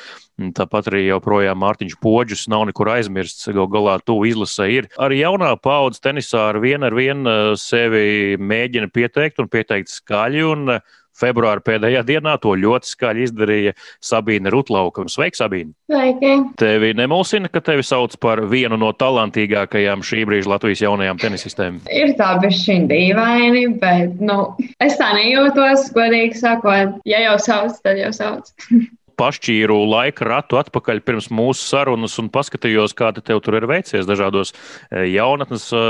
Tāpat 0.55 0.89
arī 0.89 1.03
joprojām 1.05 1.59
Mārtiņš 1.61 1.97
Poģis 2.01 2.47
nav 2.49 2.65
nekur 2.69 2.89
aizmirsts. 2.95 3.49
Galu 3.51 3.67
galā 3.71 3.97
tuvu 4.03 4.25
izlasē 4.31 4.67
ir. 4.73 4.87
Arī 5.01 5.19
jaunā 5.21 5.51
paudze 5.61 6.01
tenisā 6.01 6.47
ar 6.49 6.61
vienu 6.63 6.87
ar 6.87 6.95
vienu 6.97 7.33
sevi 7.59 8.39
mēģina 8.41 8.89
pieteikt 8.93 9.41
un 9.43 9.49
pieteikt 9.51 9.91
skaļi. 10.21 10.43
Un 10.45 10.81
februāra 11.21 11.61
pēdējā 11.61 12.01
dienā 12.07 12.37
to 12.41 12.55
ļoti 12.55 12.87
skaļi 12.87 13.25
izdarīja 13.27 13.73
Sabīne 14.01 14.49
Rutlauka. 14.49 15.03
Sveika, 15.11 15.43
Sabīne! 15.43 15.73
Sveiki! 15.91 16.31
Tevi 16.57 16.93
nemulsina, 16.97 17.51
ka 17.51 17.61
tevi 17.61 17.83
sauc 17.83 18.15
par 18.23 18.41
vienu 18.49 18.79
no 18.79 18.91
talantīgākajām 18.95 20.01
šī 20.07 20.23
brīža 20.29 20.53
Latvijas 20.53 20.81
jaunajām 20.85 21.19
tenisistēm? 21.21 21.81
Ir 21.91 22.15
tā 22.19 22.31
bišķi 22.41 22.79
dīvaini, 22.89 23.65
bet 23.81 24.23
nu, 24.23 24.55
es 24.81 24.97
tā 25.01 25.11
nejūtos, 25.19 25.91
godīgi 25.93 26.39
sakot. 26.39 26.97
Ja 27.05 27.21
jau 27.27 27.37
sauc, 27.43 27.77
tad 27.83 28.01
jau 28.01 28.13
sauc. 28.15 28.49
pašķīru 29.19 29.77
laika 29.89 30.27
ratu 30.27 30.59
atpakaļ 30.61 31.01
pirms 31.05 31.29
mūsu 31.33 31.65
sarunas 31.65 32.17
un 32.21 32.29
paskatījos, 32.33 32.95
kā 32.97 33.11
te 33.15 33.23
tev 33.25 33.41
tur 33.45 33.57
ir 33.59 33.67
veicies 33.69 34.07
dažādos 34.09 34.53
e, 34.53 35.05
jaunatnes 35.11 35.67
e, 35.73 35.83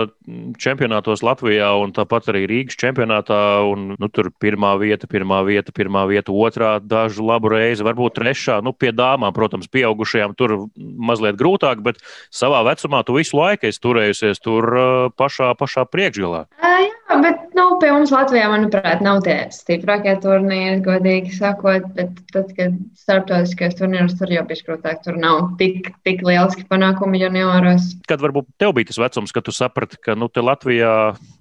čempionātos 0.61 1.23
Latvijā 1.25 1.71
un 1.81 1.93
tāpat 1.95 2.31
arī 2.33 2.45
Rīgas 2.49 2.79
čempionātā. 2.81 3.41
Un, 3.71 3.93
nu, 3.99 4.09
tur 4.13 4.31
pirmā 4.41 4.73
vieta, 4.81 5.09
pirmā 5.11 5.41
vieta, 5.47 5.73
pirmā 5.75 6.05
vieta, 6.09 6.33
otrā 6.33 6.75
dažu 6.83 7.25
labu 7.27 7.51
reizi, 7.53 7.85
varbūt 7.87 8.17
trešā. 8.19 8.59
Nu, 8.65 8.73
pie 8.73 8.93
dāmām, 8.95 9.33
protams, 9.35 9.69
pieaugušajām 9.71 10.35
tur 10.39 10.57
mazliet 10.77 11.39
grūtāk, 11.39 11.83
bet 11.85 12.01
savā 12.33 12.63
vecumā 12.67 13.03
tu 13.07 13.17
visu 13.19 13.39
laiku 13.39 13.69
esi 13.69 13.83
turējusies 13.83 14.43
tur 14.43 14.71
e, 14.71 14.87
pašā, 15.19 15.53
pašā 15.59 15.87
priekšgalā. 15.91 16.47
Jā, 16.61 16.90
bet 17.19 17.55
nu, 17.57 17.65
pie 17.81 17.89
mums 17.91 18.11
Latvijā, 18.13 18.45
manuprāt, 18.51 19.01
nav 19.03 19.21
tie 19.25 19.35
stiprākie 19.53 20.13
turnīri, 20.23 20.79
godīgi 20.85 21.33
sakot. 21.35 21.87
Bet 21.97 22.19
tad, 22.31 22.51
kad 22.57 22.77
starptautiskajos 22.99 23.77
turnīros 23.79 24.15
tur 24.19 24.31
jau 24.31 24.43
bija 24.47 24.67
grūtāk, 24.67 25.01
tur 25.05 25.17
nav 25.19 25.53
tik, 25.59 25.89
tik 26.07 26.23
lieliski 26.25 26.63
panākumi 26.69 27.21
junioros. 27.23 27.89
Kad 28.09 28.23
varbūt 28.23 28.47
tev 28.61 28.75
bija 28.77 28.91
tas 28.91 29.01
vecums, 29.01 29.33
kad 29.35 29.47
tu 29.47 29.55
saprati, 29.55 29.99
ka 30.01 30.15
nu, 30.15 30.29
Latvijā 30.41 30.93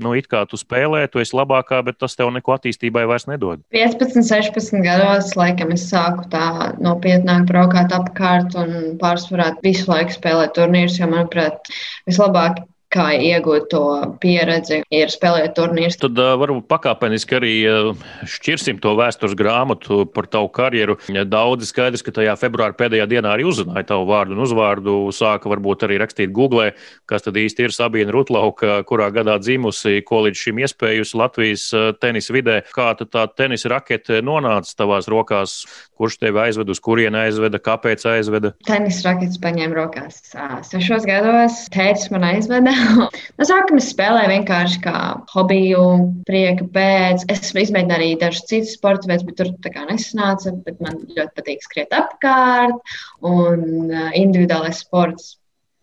nu, 0.03 0.15
it 0.19 0.27
kā 0.31 0.43
tu 0.51 0.59
spēlē, 0.61 1.07
tu 1.13 1.23
esi 1.23 1.37
labākā, 1.39 1.81
bet 1.87 2.01
tas 2.03 2.19
tev 2.19 2.33
neko 2.35 2.57
attīstībai 2.57 3.07
vairs 3.09 3.29
nedod? 3.31 3.63
15, 3.75 4.27
16 4.27 4.83
gados, 4.85 5.33
laikam, 5.39 5.73
es 5.77 5.87
sāku 5.93 6.27
tā 6.33 6.75
nopietnāk 6.83 7.47
braukāt 7.49 7.95
apkārt 7.97 8.59
un 8.59 8.75
pārsvarā 9.01 9.53
visu 9.65 9.89
laiku 9.91 10.19
spēlēt 10.19 10.57
turnīrus, 10.59 10.99
jo, 11.01 11.09
manuprāt, 11.11 11.73
vislabāk 12.11 12.61
kā 12.91 13.11
iegūt 13.15 13.69
to 13.71 13.83
pieredzi, 14.23 14.81
ir 14.91 15.13
spēlēt 15.13 15.55
turnīrus. 15.59 15.99
Tad 16.01 16.19
uh, 16.19 16.33
varbūt 16.41 16.67
pakāpeniski 16.71 17.37
arī 17.39 17.53
uh, 17.71 18.09
šķirsim 18.27 18.81
to 18.83 18.97
vēstures 18.99 19.37
grāmatu 19.39 20.03
par 20.11 20.27
tavu 20.31 20.51
karjeru. 20.55 20.99
Daudzi 21.31 21.69
skaidrs, 21.71 22.03
ka 22.07 22.15
tajā 22.17 22.35
februāra 22.41 22.75
pēdējā 22.79 23.07
dienā 23.11 23.35
arī 23.37 23.47
uzzināja 23.47 23.93
tavu 23.93 24.09
vārdu 24.11 24.35
un 24.35 24.43
uzvārdu, 24.47 24.97
sāka 25.15 25.51
varbūt 25.53 25.87
arī 25.87 26.01
rakstīt 26.03 26.35
Google, 26.35 26.73
kas 27.11 27.27
tad 27.27 27.39
īsti 27.39 27.69
ir 27.69 27.77
Sabīna 27.77 28.15
Rutlauka, 28.15 28.81
kurā 28.89 29.11
gadā 29.15 29.39
dzimusi, 29.43 30.01
ko 30.07 30.25
līdz 30.27 30.43
šim 30.43 30.63
iespējusi 30.65 31.21
Latvijas 31.21 31.69
tenisa 32.03 32.35
vidē. 32.35 32.59
Kā 32.75 32.91
tā 32.99 33.27
tenisa 33.39 33.71
rakete 33.71 34.19
nonāca 34.27 34.75
tavās 34.83 35.11
rokās? 35.11 35.61
Kurš 36.01 36.17
tevi 36.23 36.41
aizveda, 36.43 36.73
uz 36.73 36.81
kurieni 36.83 37.19
aizveda, 37.27 37.61
kāpēc 37.63 38.07
aizveda? 38.09 38.55
Tenisa 38.67 39.11
raketes 39.11 39.39
paņēma 39.43 39.77
rokās 39.77 40.23
sešos 40.71 41.07
gados. 41.09 41.67
Tētis 41.75 42.09
man 42.15 42.25
aizveda 42.31 42.73
no 43.39 43.47
sākuma 43.49 43.81
es 43.81 43.91
spēlēju 43.93 44.31
vienkārši 44.35 44.81
kā 44.85 44.97
hobiju, 45.35 45.83
prieka 46.29 46.67
pēc. 46.75 47.27
Es 47.33 47.51
izmēģināju 47.51 47.99
arī 47.99 48.11
dažus 48.21 48.47
citus 48.51 48.77
sporta 48.79 49.11
veidus, 49.11 49.27
bet 49.29 49.41
tur 49.41 49.53
tā 49.65 49.75
kā 49.75 49.87
nesanāca. 49.89 50.55
Man 50.81 51.03
ļoti 51.09 51.35
patīk 51.37 51.67
skriet 51.67 51.97
apkārt 51.97 52.97
un 53.27 53.93
individuālais 54.17 54.83
sports 54.85 55.35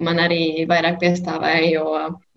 man 0.04 0.22
arī 0.22 0.66
vairāk 0.70 1.00
piestāvēja, 1.02 1.70
jo 1.74 1.86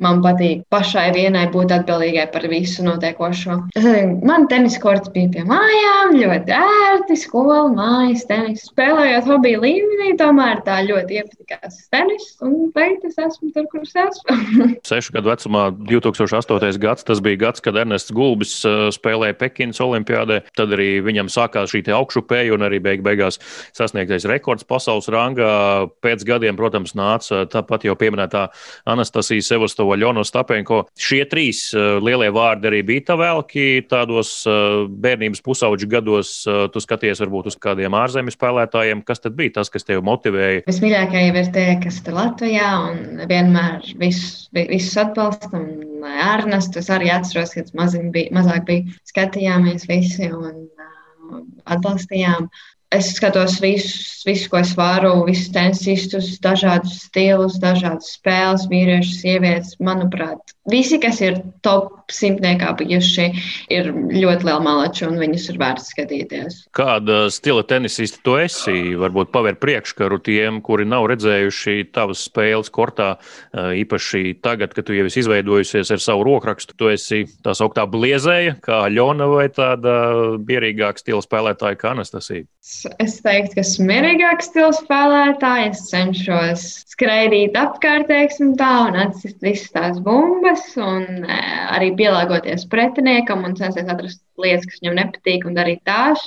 man 0.01 0.23
patīk 0.25 0.62
pašai 0.73 1.11
vienai 1.12 1.46
būt 1.53 1.75
atbildīgai 1.77 2.27
par 2.33 2.46
visu 2.49 2.85
notiekošo. 2.87 3.57
Man 4.31 4.46
tenisa 4.51 4.81
korts 4.83 5.11
bija 5.12 5.29
pie 5.35 5.42
mājām, 5.49 6.14
ļoti 6.16 6.55
ērti, 6.57 7.16
skola, 7.18 7.62
mājas, 7.75 8.25
tenis. 8.29 8.64
Spēlējot 8.70 9.29
hobiju 9.29 9.61
līmenī, 9.64 10.12
tomēr 10.20 10.62
tā 10.66 10.79
ļoti 10.87 11.18
iepatikās 11.20 11.79
tenis, 11.92 12.27
un 12.44 12.70
tagad 12.77 13.05
es 13.09 13.18
esmu 13.20 13.51
tur, 13.55 13.66
kur 13.73 13.85
es 13.85 13.94
esmu. 13.99 14.37
Sešu 14.90 15.16
gadu 15.16 15.33
vecumā, 15.33 15.66
2008. 15.90 16.81
gads, 16.83 17.07
tas 17.09 17.23
bija 17.25 17.42
gads, 17.46 17.64
kad 17.64 17.79
Ernests 17.81 18.14
Gulbis 18.14 18.55
uh, 18.68 18.88
spēlēja 18.94 19.37
Pekinas 19.40 19.83
olimpiādē. 19.85 20.40
Tad 20.57 20.77
arī 20.77 20.90
viņam 21.05 21.33
sākās 21.33 21.75
šī 21.75 21.85
augšupēja 21.96 22.55
un 22.57 22.64
arī 22.68 22.81
beig 22.83 23.05
beigās 23.05 23.40
sasniegtais 23.77 24.29
rekords 24.31 24.66
pasaules 24.68 25.11
rangā. 25.12 25.51
Pēc 26.05 26.25
gadiem, 26.29 26.59
protams, 26.61 26.94
nāca 26.99 27.44
tāpat 27.53 27.87
jau 27.89 27.97
pieminētā 27.99 28.47
Anastasija 28.91 29.45
Sevastova, 29.45 29.99
Ļono 30.01 30.25
Stapenko. 30.27 30.83
Šie 30.99 31.23
trīs 31.31 31.67
uh, 31.75 31.99
lielie 32.03 32.31
vārdi 32.35 32.71
arī 32.71 32.83
bija 32.87 33.11
tavēlki 33.13 33.87
tādos 33.91 34.33
uh, 34.49 34.87
bērnības 34.91 35.45
pusauģu 35.47 35.91
gados. 35.91 36.33
Uh, 36.49 36.67
tu 36.73 36.83
skaties 36.83 37.23
varbūt 37.25 37.51
uz 37.53 37.59
kādiem 37.61 37.97
ārzemju 37.99 38.35
spēlētājiem. 38.35 39.05
Kas 39.07 39.23
tad 39.25 39.37
bija 39.39 39.59
tas, 39.61 39.73
kas 39.73 39.87
tevi 39.89 40.05
motivēja? 40.07 40.65
Vismīļākie 40.71 41.27
jau 41.27 41.37
ir 41.43 41.53
tie, 41.55 41.69
kas 41.83 42.01
ir 42.05 42.17
Latvijā 42.17 42.73
un 42.89 43.25
vienmēr 43.31 43.93
visus, 44.01 44.49
visus 44.57 44.99
atbalstam. 45.01 45.69
Ernests 46.01 46.89
arī 46.93 47.11
atceros, 47.13 47.55
kad 47.57 47.71
bija, 48.15 48.33
mazāk 48.35 48.67
bija 48.69 49.01
skatījāmies 49.11 49.89
visi 49.91 50.31
un 50.33 50.69
atbalstījām. 51.71 52.49
Es 52.90 53.12
skatos 53.14 53.61
visus, 53.62 54.24
visu, 54.26 54.48
ko 54.50 54.59
es 54.59 54.72
varu, 54.74 55.12
visus 55.29 55.53
tenisistus, 55.55 56.33
dažādus 56.42 56.96
stilus, 57.05 57.61
dažādas 57.62 58.16
spēles, 58.16 58.66
vīriešus, 58.66 59.20
sievietes. 59.22 59.76
Manuprāt, 59.79 60.57
visi, 60.66 60.98
kas 60.98 61.20
ir 61.22 61.38
top 61.62 62.11
simtniekā 62.11 62.72
bijuši, 62.81 63.29
ir 63.70 63.92
ļoti 63.94 64.48
liela 64.48 64.59
malača 64.64 65.07
un 65.07 65.20
viņus 65.22 65.46
ir 65.53 65.61
vērts 65.62 65.92
skatīties. 65.94 66.59
Kāda 66.74 67.20
stila 67.31 67.62
tenisisti 67.62 68.18
tu 68.26 68.35
esi? 68.42 68.96
Varbūt 68.98 69.31
paver 69.31 69.61
priekškaru 69.62 70.18
tiem, 70.26 70.59
kuri 70.66 70.88
nav 70.90 71.07
redzējuši 71.12 71.92
tavas 71.94 72.26
spēles 72.26 72.74
kortā, 72.74 73.12
īpaši 73.55 74.35
tagad, 74.42 74.74
kad 74.74 74.90
tu 74.90 74.98
jau 74.98 75.07
esi 75.07 75.22
izveidojusies 75.22 75.94
ar 75.94 76.03
savu 76.03 76.26
rokrakstu. 76.26 76.74
Tu 76.74 76.90
esi 76.96 77.22
tā 77.46 77.55
sauktā 77.55 77.87
bliezēja, 77.87 78.59
kā 78.66 78.83
Ļona 78.90 79.31
vai 79.31 79.46
tāda 79.55 79.94
bierīgāka 80.42 81.07
stila 81.07 81.22
spēlētāja 81.22 81.79
kā 81.79 81.94
Anastasija. 81.94 82.50
Es 83.03 83.19
teiktu, 83.25 83.57
ka 83.57 83.62
esmu 83.62 83.87
mierīgāks 83.88 84.49
stila 84.51 84.71
spēlētājs. 84.77 85.81
Es 85.81 85.90
cenšos 85.90 86.64
skraidīt 86.93 87.57
apkārt, 87.59 88.09
teiksim 88.09 88.55
tā, 88.61 88.71
un 88.88 88.99
atsist 89.05 89.40
visas 89.45 89.73
tās 89.75 90.01
bumbas, 90.05 90.62
un 90.81 91.25
e, 91.25 91.40
arī 91.77 91.90
pielāgoties 91.99 92.66
pretiniekam 92.73 93.45
un 93.49 93.57
censties 93.59 93.90
atrast 93.90 94.23
lietas, 94.40 94.69
kas 94.71 94.83
viņam 94.83 95.01
nepatīk, 95.01 95.49
un 95.49 95.59
darīt 95.59 95.83
tās. 95.88 96.23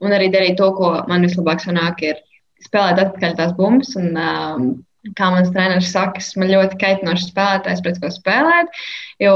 Un 0.00 0.16
arī 0.16 0.30
darīt 0.32 0.56
to, 0.60 0.70
ko 0.78 0.94
man 1.10 1.26
vislabāk 1.26 1.60
sanāk, 1.64 2.00
ir 2.06 2.22
spēlēt 2.64 3.02
atpakaļ 3.04 3.36
tās 3.36 3.52
bumbas. 3.58 3.92
Un, 4.00 4.14
um, 4.16 4.70
kā 5.16 5.28
mans 5.32 5.52
treneris 5.52 5.92
saka, 5.94 6.20
esmu 6.20 6.48
ļoti 6.48 6.78
kaitinošs 6.80 7.30
spēlētājs, 7.30 7.84
pret 7.84 8.00
ko 8.02 8.10
spēlēt. 8.12 8.80
Jo 9.20 9.34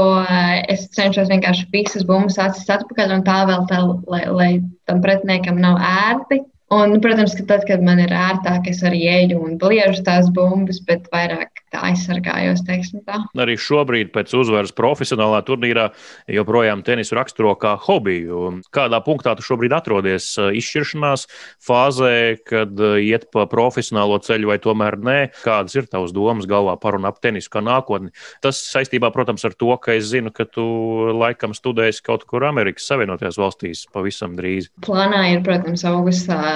es 0.71 0.87
cenšos 0.97 1.29
vienkārši 1.31 1.69
visas 1.73 2.05
bumbas 2.07 2.37
atsist 2.41 2.73
atpakaļ, 2.73 3.15
un 3.19 3.23
tā 3.25 3.39
vēl 3.49 3.65
tā, 3.69 3.81
lai, 4.09 4.25
lai 4.29 4.51
tam 4.89 5.01
pretiniekam 5.05 5.61
nav 5.61 5.81
ērti. 5.81 6.43
Un, 6.73 6.95
protams, 6.97 7.35
ka 7.37 7.43
tad, 7.45 7.61
kad 7.69 7.83
man 7.85 7.99
ir 8.01 8.09
ērtāk, 8.09 8.65
es 8.71 8.79
arī 8.81 9.03
eju 9.05 9.37
un 9.45 9.59
bliežu 9.61 10.01
tās 10.05 10.31
bumbas, 10.33 10.79
bet 10.81 11.03
vairāk 11.13 11.61
tā 11.69 11.83
aizsargājos. 11.91 12.63
Tā. 12.65 13.19
Arī 13.37 13.53
šobrīd, 13.61 14.09
pēc 14.15 14.33
uzvaras 14.33 14.73
profesionālā 14.73 15.43
turnīrā, 15.45 15.91
joprojām 16.33 16.81
tenisu 16.87 17.19
raksturo 17.19 17.53
kā 17.61 17.75
hobiju. 17.85 18.63
Kādā 18.73 18.97
punktā 19.05 19.35
tu 19.37 19.45
šobrīd 19.45 19.75
atrodies? 19.77 20.31
Izšķiršanās 20.41 21.27
fāzē, 21.61 22.15
kad 22.49 22.81
iet 22.97 23.29
pa 23.35 23.45
profesionālo 23.51 24.17
ceļu, 24.25 24.49
vai 24.49 24.57
tomēr 24.63 24.97
nē? 25.05 25.19
Kādas 25.45 25.77
ir 25.77 25.85
tavas 25.91 26.15
domas 26.17 26.49
galvā 26.49 26.73
par 26.81 26.97
un 26.97 27.05
ap 27.05 27.21
tenisu 27.21 27.53
kā 27.53 27.61
nākotni? 27.61 28.09
Tas 28.41 28.63
saistībā, 28.71 29.13
protams, 29.13 29.45
ar 29.45 29.53
to, 29.53 29.69
ka 29.77 29.93
es 29.99 30.09
zinu, 30.09 30.33
ka 30.33 30.49
tu 30.49 30.65
laikam 31.13 31.53
studēsi 31.53 32.01
kaut 32.09 32.25
kur 32.25 32.49
Amerikas 32.49 32.89
Savienotajās 32.89 33.37
valstīs 33.37 33.85
pavisam 33.93 34.33
drīz. 34.39 34.71
Plānā 34.85 35.27
ir, 35.35 35.45
protams, 35.45 35.85
augustā 35.85 36.54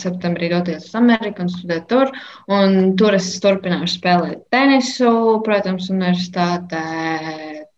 septembrī 0.00 0.50
doties 0.52 0.88
uz 0.88 0.96
Ameriku 0.98 1.44
un 1.44 1.52
studēt 1.52 1.86
tur. 1.90 2.12
Un 2.52 2.94
tur 3.00 3.16
es 3.18 3.28
turpināšu 3.42 3.98
spēlēt 3.98 4.46
tenisu, 4.54 5.12
protams, 5.46 5.90
universitātē. 5.92 6.84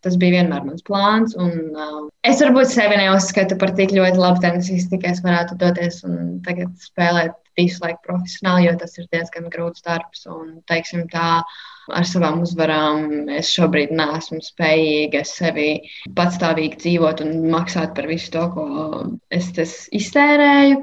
Tas 0.03 0.17
bija 0.19 0.41
vienmēr 0.41 0.65
mans 0.67 0.83
plāns. 0.83 1.37
Un, 1.39 1.53
uh, 1.79 1.99
es 2.27 2.41
varbūt 2.43 2.73
sevi 2.73 2.97
neuzskatu 2.99 3.55
par 3.61 3.71
tik 3.79 3.95
ļoti 3.95 4.19
labu 4.19 4.43
tenisistu, 4.43 4.99
ka 4.99 5.13
es 5.13 5.23
varētu 5.23 5.61
doties 5.61 6.01
un 6.09 6.41
tagad 6.47 6.73
spēlēt 6.83 7.37
visu 7.59 7.83
laiku 7.83 8.01
profesionāli, 8.07 8.67
jo 8.69 8.75
tas 8.81 8.97
ir 8.99 9.09
diezgan 9.13 9.49
grūts 9.53 9.85
darbs. 9.87 10.25
Un, 10.31 10.61
teiksim, 10.71 11.05
tā, 11.13 11.43
ar 11.93 12.09
savām 12.09 12.43
uzvarām 12.47 13.29
es 13.33 13.51
šobrīd 13.55 13.93
neesmu 13.99 14.41
spējīga 14.45 15.25
sevi 15.29 15.69
patstāvīgi 16.19 16.81
dzīvot 16.85 17.25
un 17.27 17.35
maksāt 17.53 17.95
par 17.99 18.09
visu 18.11 18.33
to, 18.37 18.47
ko 18.55 18.67
es 19.35 19.53
iztērēju. 20.01 20.81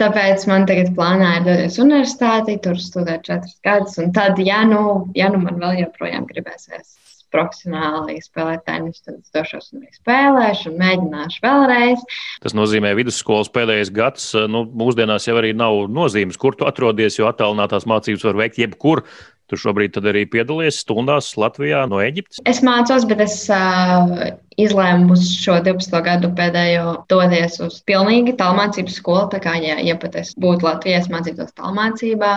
Tāpēc 0.00 0.46
man 0.50 0.68
tagad 0.70 0.94
plānā 0.98 1.34
ir 1.40 1.48
doties 1.48 1.80
universitātī, 1.82 2.58
tur 2.62 2.80
studēt 2.82 3.26
četrus 3.28 3.58
gadus. 3.64 3.98
Un 4.02 4.14
tad, 4.16 4.40
ja 4.42 4.64
nu, 4.68 5.08
ja 5.18 5.32
nu 5.32 5.42
man 5.44 5.60
vēl 5.62 5.84
joprojām 5.84 6.28
gribēsies 6.30 6.98
profesionāli 7.34 8.18
spēlēt 8.24 8.64
tenisu, 8.68 9.02
tad 9.06 9.18
es 9.20 9.32
došos 9.34 9.72
un 9.76 9.86
spēlēšu, 9.98 10.72
un 10.72 10.82
mēģināšu 10.82 11.42
vēlreiz. 11.44 12.04
Tas 12.44 12.56
nozīmē, 12.56 12.92
ka 12.94 13.00
vidusskolas 13.02 13.52
pēdējais 13.54 13.92
gads, 13.94 14.30
nu, 14.50 14.64
mūsdienās 14.82 15.28
jau 15.28 15.38
arī 15.40 15.54
nav 15.56 15.86
nozīmes, 15.92 16.40
kur 16.40 16.58
tu 16.58 16.68
atrodies, 16.68 17.18
jo 17.20 17.28
attālinātās 17.30 17.88
mācības 17.88 18.26
var 18.30 18.40
veikt 18.44 18.62
jebkur. 18.62 19.04
Tu 19.48 19.56
šobrīd 19.56 19.96
arī 20.02 20.26
piedalies 20.28 20.82
stundās 20.82 21.30
Latvijā 21.40 21.86
no 21.88 22.02
Eģiptes? 22.04 22.42
Es 22.48 22.60
mācos, 22.60 23.06
bet 23.08 23.22
es 23.24 23.38
uh, 23.48 24.28
izlēmu 24.58 25.14
uz 25.14 25.24
šo 25.38 25.58
12. 25.64 25.94
gadu 26.04 26.30
pēdējo 26.36 26.94
doties 27.10 27.58
uz 27.64 27.78
pilnīgi 27.88 28.34
tālmācības 28.38 28.98
skolu. 29.00 29.28
Tā 29.32 29.40
kā, 29.44 29.54
ja, 29.62 29.78
ja 29.84 29.94
pat 30.00 30.18
es 30.18 30.34
būtu 30.40 30.66
Latvijā, 30.66 30.98
es 31.02 31.10
mācītos 31.12 31.54
tālmācībā, 31.58 32.32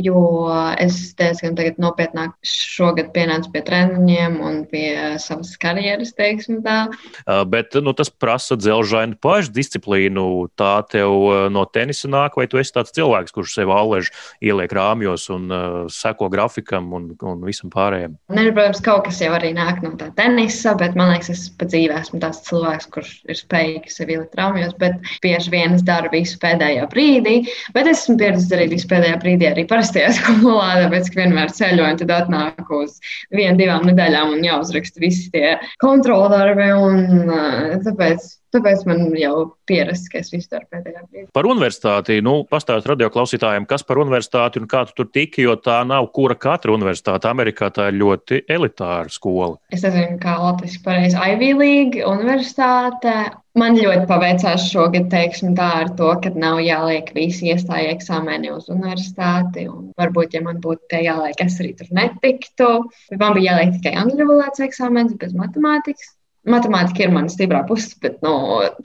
jo 0.00 0.22
es 0.80 0.98
diezgan 1.18 1.58
nopietnāk 1.80 2.34
šogad 2.46 3.12
pienācu 3.14 3.52
pie 3.52 3.62
treniņiem 3.66 4.38
un 4.44 4.62
pie 4.70 4.88
savas 5.22 5.54
karjeras, 5.60 6.14
teiksim 6.16 6.62
tā. 6.64 6.78
Bet 7.52 7.76
nu, 7.82 7.94
tas 7.96 8.10
prasa 8.10 8.56
dzelžainu 8.58 9.18
pašdisciplīnu. 9.22 10.26
Tā 10.58 10.72
tev 10.90 11.50
no 11.52 11.64
tenisa 11.68 12.08
nāk, 12.10 12.38
vai 12.40 12.48
tu 12.50 12.60
esi 12.60 12.74
tāds 12.74 12.94
cilvēks, 12.96 13.34
kurš 13.34 13.58
sev 13.60 13.72
alež 13.74 14.10
ieliek 14.44 14.72
rāmjos 14.74 15.28
un 15.34 15.46
uh, 15.52 15.78
seko 15.92 16.30
grafikam 16.32 16.88
un, 16.96 17.10
un 17.20 17.44
visam 17.46 17.72
pārējiem? 17.72 18.16
Ne, 18.32 18.48
protams, 18.54 18.82
kaut 18.84 19.04
kas 19.08 19.20
jau 19.22 19.32
arī 19.36 19.52
nāk 19.56 19.82
no 19.84 19.92
tā 20.00 20.10
tenisa, 20.16 20.74
bet 20.78 20.96
man 20.98 21.12
liekas, 21.12 21.30
es 21.34 21.46
pa 21.58 21.68
dzīvē 21.68 21.98
esmu 22.02 22.20
tāds 22.22 22.40
cilvēks, 22.46 22.88
kurš 22.94 23.12
ir 23.28 23.38
spējīgs 23.38 23.98
sevi 24.00 24.16
ielikt 24.16 24.34
traumjos, 24.36 24.74
bet 24.80 24.96
bieži 25.24 25.52
vien 25.54 25.76
es 25.76 25.84
daru 25.86 26.10
visu 26.12 26.38
pēdējā 26.42 26.88
brīdī. 26.92 27.36
Bet 27.76 27.90
es 27.90 28.04
esmu 28.04 28.18
pieredzējis 28.22 28.50
darīt 28.52 28.74
visu 28.76 28.90
pēdējā 28.92 29.20
brīdī 29.22 29.50
arī 29.50 29.66
parastajā 29.70 30.14
skolā, 30.18 30.70
tāpēc, 30.84 31.12
ka 31.12 31.22
vienmēr 31.22 31.54
ceļoju 31.58 31.94
un 31.94 32.02
tad 32.02 32.14
atnāku 32.18 32.82
uz 32.86 32.98
vienu, 33.34 33.56
divām 33.60 33.86
nedēļām 33.90 34.36
un 34.36 34.44
jāuzraksta 34.46 35.02
visi 35.04 35.30
tie 35.34 35.56
kontroldarbi. 35.84 36.70
Un, 36.78 37.32
tāpēc 37.86 38.32
Tāpēc 38.54 38.84
man 38.88 39.10
jau 39.20 39.32
pierasts, 39.68 40.08
ka 40.08 40.22
es 40.22 40.30
visu 40.32 40.48
daru 40.54 40.64
pēdējā 40.72 41.02
brīdī. 41.04 41.26
Par 41.36 41.48
universitāti, 41.50 42.16
nu, 42.24 42.38
pastāstiet 42.48 42.88
radioklausītājiem, 42.94 43.66
kas 43.68 43.84
par 43.84 44.00
universitāti 44.00 44.62
un 44.62 44.68
kā 44.70 44.86
tu 44.88 44.96
tur 45.02 45.10
tiki, 45.12 45.44
jo 45.44 45.58
tā 45.60 45.82
nav 45.88 46.08
kura 46.16 46.36
katra 46.38 46.72
universitāte. 46.72 47.28
Amerikā 47.28 47.68
tā 47.74 47.90
ir 47.90 47.98
ļoti 48.00 48.40
elitāra 48.48 49.12
skola. 49.12 49.58
Es 49.74 49.84
nezinu, 49.84 50.16
kā 50.22 50.38
Latvijas 50.40 50.80
pareizi 50.86 51.20
Ivy 51.20 51.52
League 51.58 52.08
universitāte. 52.08 53.18
Man 53.58 53.74
ļoti 53.74 54.04
paveicās 54.06 54.68
šogad, 54.70 55.08
teiksim, 55.12 55.56
tā 55.58 55.68
ar 55.82 55.88
to, 55.98 56.12
ka 56.22 56.30
nav 56.38 56.60
jāliek 56.62 57.08
visi 57.16 57.50
iestāja 57.52 57.90
eksāmeni 57.96 58.52
uz 58.54 58.68
universitāti. 58.72 59.66
Varbūt, 59.98 60.36
ja 60.38 60.44
man 60.44 60.60
būtu 60.64 60.92
tie 60.92 61.02
jāliek, 61.08 61.40
es 61.42 61.58
arī 61.60 61.72
tur 61.76 61.90
netiktu. 61.98 62.68
Man 63.18 63.34
bija 63.36 63.56
jāliek 63.56 63.74
tikai 63.76 63.96
angļu 64.04 64.28
valodas 64.30 64.62
eksāmenis 64.68 65.18
bez 65.18 65.34
matemātikas 65.36 66.14
matemātika 66.50 67.06
ir 67.06 67.14
mana 67.14 67.32
stiprā 67.32 67.62
puse, 67.68 67.94
bet 68.02 68.18
nu, 68.24 68.34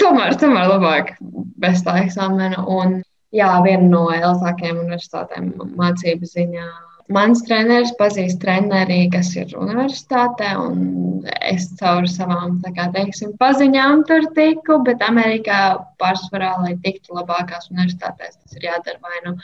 tomēr, 0.02 0.38
tomēr 0.40 0.70
labāk 0.76 1.16
bez 1.64 1.84
tā 1.86 1.98
eksāmena. 2.04 2.64
Un, 2.70 3.02
jā, 3.36 3.52
viena 3.66 3.90
no 3.90 4.08
lielākajām 4.10 4.82
universitātēm 4.86 5.54
mācību 5.80 6.30
ziņā. 6.30 6.68
Mans 7.14 7.42
treneris 7.44 7.92
pazīst 8.00 8.40
treneri, 8.40 9.10
kas 9.12 9.34
ir 9.36 9.52
universitātē, 9.60 10.54
un 10.56 11.26
es 11.52 11.68
caur 11.80 12.08
savām 12.08 12.62
kā, 12.64 12.88
teiksim, 12.96 13.34
paziņām 13.42 14.06
tur 14.08 14.30
tiku, 14.38 14.80
bet 14.88 15.04
Amerikā 15.04 15.60
pārsvarā, 16.00 16.54
lai 16.64 16.78
tiktu 16.86 17.18
labākās 17.18 17.68
universitātēs, 17.74 18.40
tas 18.40 18.56
ir 18.56 18.70
jādara 18.70 19.04
vai 19.04 19.20
nu 19.28 19.36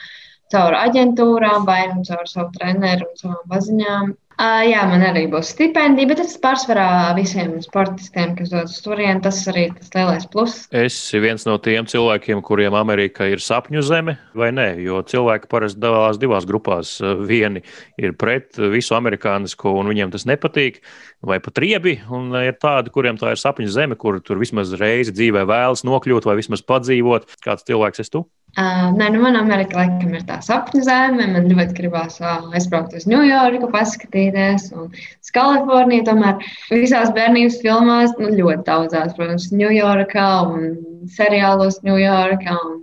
caur 0.50 0.78
aģentūrām, 0.80 1.68
vai 1.68 1.82
nu 1.92 2.02
caur 2.08 2.26
savu 2.30 2.50
treneru 2.56 3.10
un 3.10 3.20
savām 3.20 3.44
paziņām. 3.52 4.16
Uh, 4.40 4.62
jā, 4.64 4.86
man 4.88 5.02
arī 5.04 5.26
būs 5.28 5.50
stipendija, 5.52 6.08
bet 6.08 6.22
tas 6.22 6.38
pārsvarā 6.40 7.12
visiem 7.12 7.58
sportistiem, 7.60 8.30
kas 8.38 8.48
dodas 8.48 8.78
turien, 8.80 9.18
tas 9.20 9.36
arī 9.52 9.66
ir 9.66 9.74
tas 9.76 9.90
lielais 9.92 10.24
pluss. 10.32 10.62
Es 10.72 10.94
esmu 10.94 11.20
viens 11.26 11.44
no 11.44 11.58
tiem 11.60 11.84
cilvēkiem, 11.90 12.40
kuriem 12.46 12.72
Amerika 12.78 13.28
ir 13.28 13.44
sapņu 13.44 13.84
zeme, 13.84 14.16
vai 14.32 14.48
nē? 14.56 14.64
Jo 14.80 15.02
cilvēki 15.04 15.50
parasti 15.52 15.82
dalās 15.84 16.16
divās 16.22 16.48
grupās. 16.48 16.94
Vieni 17.28 17.60
ir 18.00 18.16
pret 18.16 18.56
visu 18.72 18.96
amerikānisku, 18.96 19.76
un 19.76 19.92
viņiem 19.92 20.16
tas 20.16 20.24
nepatīk, 20.24 20.80
vai 21.20 21.36
pat 21.44 21.60
riebi, 21.60 21.98
un 22.08 22.32
ir 22.40 22.56
tādi, 22.56 22.96
kuriem 22.96 23.20
tā 23.20 23.34
ir 23.34 23.44
sapņu 23.44 23.68
zeme, 23.76 24.00
kur 24.00 24.22
tur 24.24 24.40
vismaz 24.40 24.72
reizi 24.80 25.12
dzīvē 25.20 25.44
vēlas 25.52 25.84
nokļūt 25.84 26.24
vai 26.24 26.40
vismaz 26.40 26.64
padzīvot. 26.64 27.28
Kāds 27.44 27.68
cilvēks 27.68 28.06
esi 28.06 28.16
tu? 28.16 28.24
Uh, 28.58 28.88
nē, 28.96 29.12
nu 29.14 29.20
man 29.22 29.36
Amerika 29.38 29.76
laikam 29.78 30.16
ir 30.16 30.24
tā 30.26 30.40
sapņu 30.42 30.80
zeme. 30.82 31.28
Man 31.30 31.44
ļoti 31.52 31.76
gribās 31.76 32.16
uh, 32.18 32.48
aizbraukt 32.50 32.96
uz 32.98 33.06
Ņujorku, 33.06 33.68
paskatīties. 33.70 34.29
Un 34.74 34.90
uz 34.90 35.32
Kaliforniju 35.34 36.06
tomēr 36.08 36.44
visās 36.72 37.12
bērnības 37.16 37.60
filmās, 37.64 38.14
nu 38.20 38.32
ļoti 38.34 38.66
daudzās, 38.68 39.16
protams, 39.18 39.50
Ņujorkā 39.54 40.28
un 40.50 40.68
seriālos 41.16 41.80
Ņujorkā 41.86 42.56
un, 42.58 42.76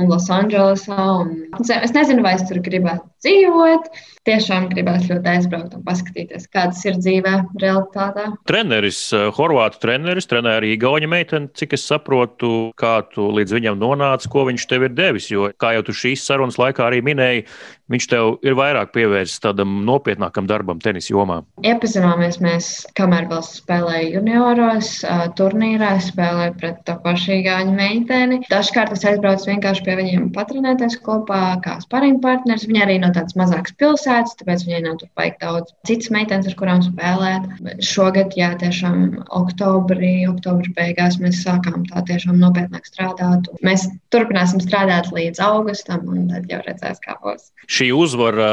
un 0.00 0.10
Losandželosā. 0.12 1.08
Un... 1.22 1.32
Es 1.60 1.94
nezinu, 1.96 2.24
vai 2.26 2.36
es 2.38 2.46
tur 2.48 2.62
gribētu 2.64 3.08
dzīvot 3.24 3.90
tiešām 4.24 4.68
gribēs 4.72 5.06
ļoti 5.10 5.30
aizbraukt 5.34 5.76
un 5.76 5.84
paskatīties, 5.84 6.48
kādas 6.52 6.80
ir 6.86 6.96
dzīvē, 7.00 7.34
realitātē. 7.60 8.26
Treneris, 8.48 9.00
eh, 9.12 9.26
Horvātu 9.36 9.80
treneris, 9.82 10.28
trenēja 10.30 10.62
arī 10.62 10.74
Gauņa 10.80 11.10
meiteni, 11.10 11.50
cik 11.54 11.76
es 11.76 11.84
saprotu, 11.88 12.72
kā 12.80 12.96
tu 13.12 13.28
līdz 13.36 13.56
viņam 13.58 13.80
nonāci, 13.80 14.30
ko 14.32 14.46
viņš 14.48 14.68
tev 14.70 14.88
ir 14.88 14.96
devis. 14.96 15.30
Jo, 15.30 15.50
kā 15.60 15.74
jau 15.76 15.84
tu 15.84 15.92
šīs 15.92 16.24
sarunas 16.24 16.56
laikā 16.60 16.88
arī 16.88 17.02
minēji, 17.04 17.46
viņš 17.92 18.06
tev 18.10 18.30
ir 18.46 18.56
vairāk 18.58 18.92
pievērsis 18.94 19.42
tādam 19.44 19.82
nopietnākam 19.86 20.48
darbam 20.48 20.80
tenis 20.82 21.10
jomā. 21.10 21.42
Iepazināmies 21.66 22.40
mēs, 22.44 22.70
kamēr 22.98 23.28
vēl 23.30 23.42
spēlēju 23.46 24.12
junioros, 24.18 24.90
turnīrā, 25.38 25.94
spēlēju 26.04 26.56
pret 26.60 26.80
to 26.88 26.96
pašu 27.04 27.40
Gauņa 27.44 27.74
meiteni. 27.74 28.40
Dažkārt 28.50 28.94
es 28.94 29.04
aizbraucu 29.08 29.48
vienkārši 29.50 29.84
pie 29.86 29.96
viņiem 29.98 30.28
patrenēties 30.36 30.98
kopā, 31.04 31.42
kā 31.64 31.76
sparring 31.82 32.20
partneris. 32.24 32.66
Viņa 32.70 32.84
arī 32.86 32.98
no 33.02 33.10
tādas 33.16 33.36
mazākas 33.38 33.74
pilsētas, 33.80 34.36
tāpēc 34.40 34.64
viņai 34.68 34.82
nav 34.86 34.98
tur 35.02 35.10
baigi 35.18 35.40
daudz 35.42 35.74
citas 35.88 36.12
meitenes, 36.14 36.48
ar 36.50 36.58
kurām 36.60 36.84
spēlēt. 36.84 37.48
Šogad, 37.84 38.36
jā, 38.38 38.52
tiešām 38.60 39.24
oktobrī, 39.34 40.14
oktobra 40.30 40.74
beigās 40.78 41.18
mēs 41.22 41.42
sākām 41.44 41.84
tā 41.90 42.04
tiešām 42.08 42.38
nopietnāk 42.40 42.86
strādāt. 42.88 43.50
Mēs 43.66 43.88
turpināsim 44.14 44.62
strādāt 44.62 45.10
līdz 45.14 45.40
augustam, 45.42 46.04
un 46.10 46.28
tad 46.30 46.46
jau 46.50 46.60
redzēs, 46.64 47.00
kā 47.02 47.16
būs. 47.22 47.50
Šī 47.70 47.88
uzvara 47.96 48.48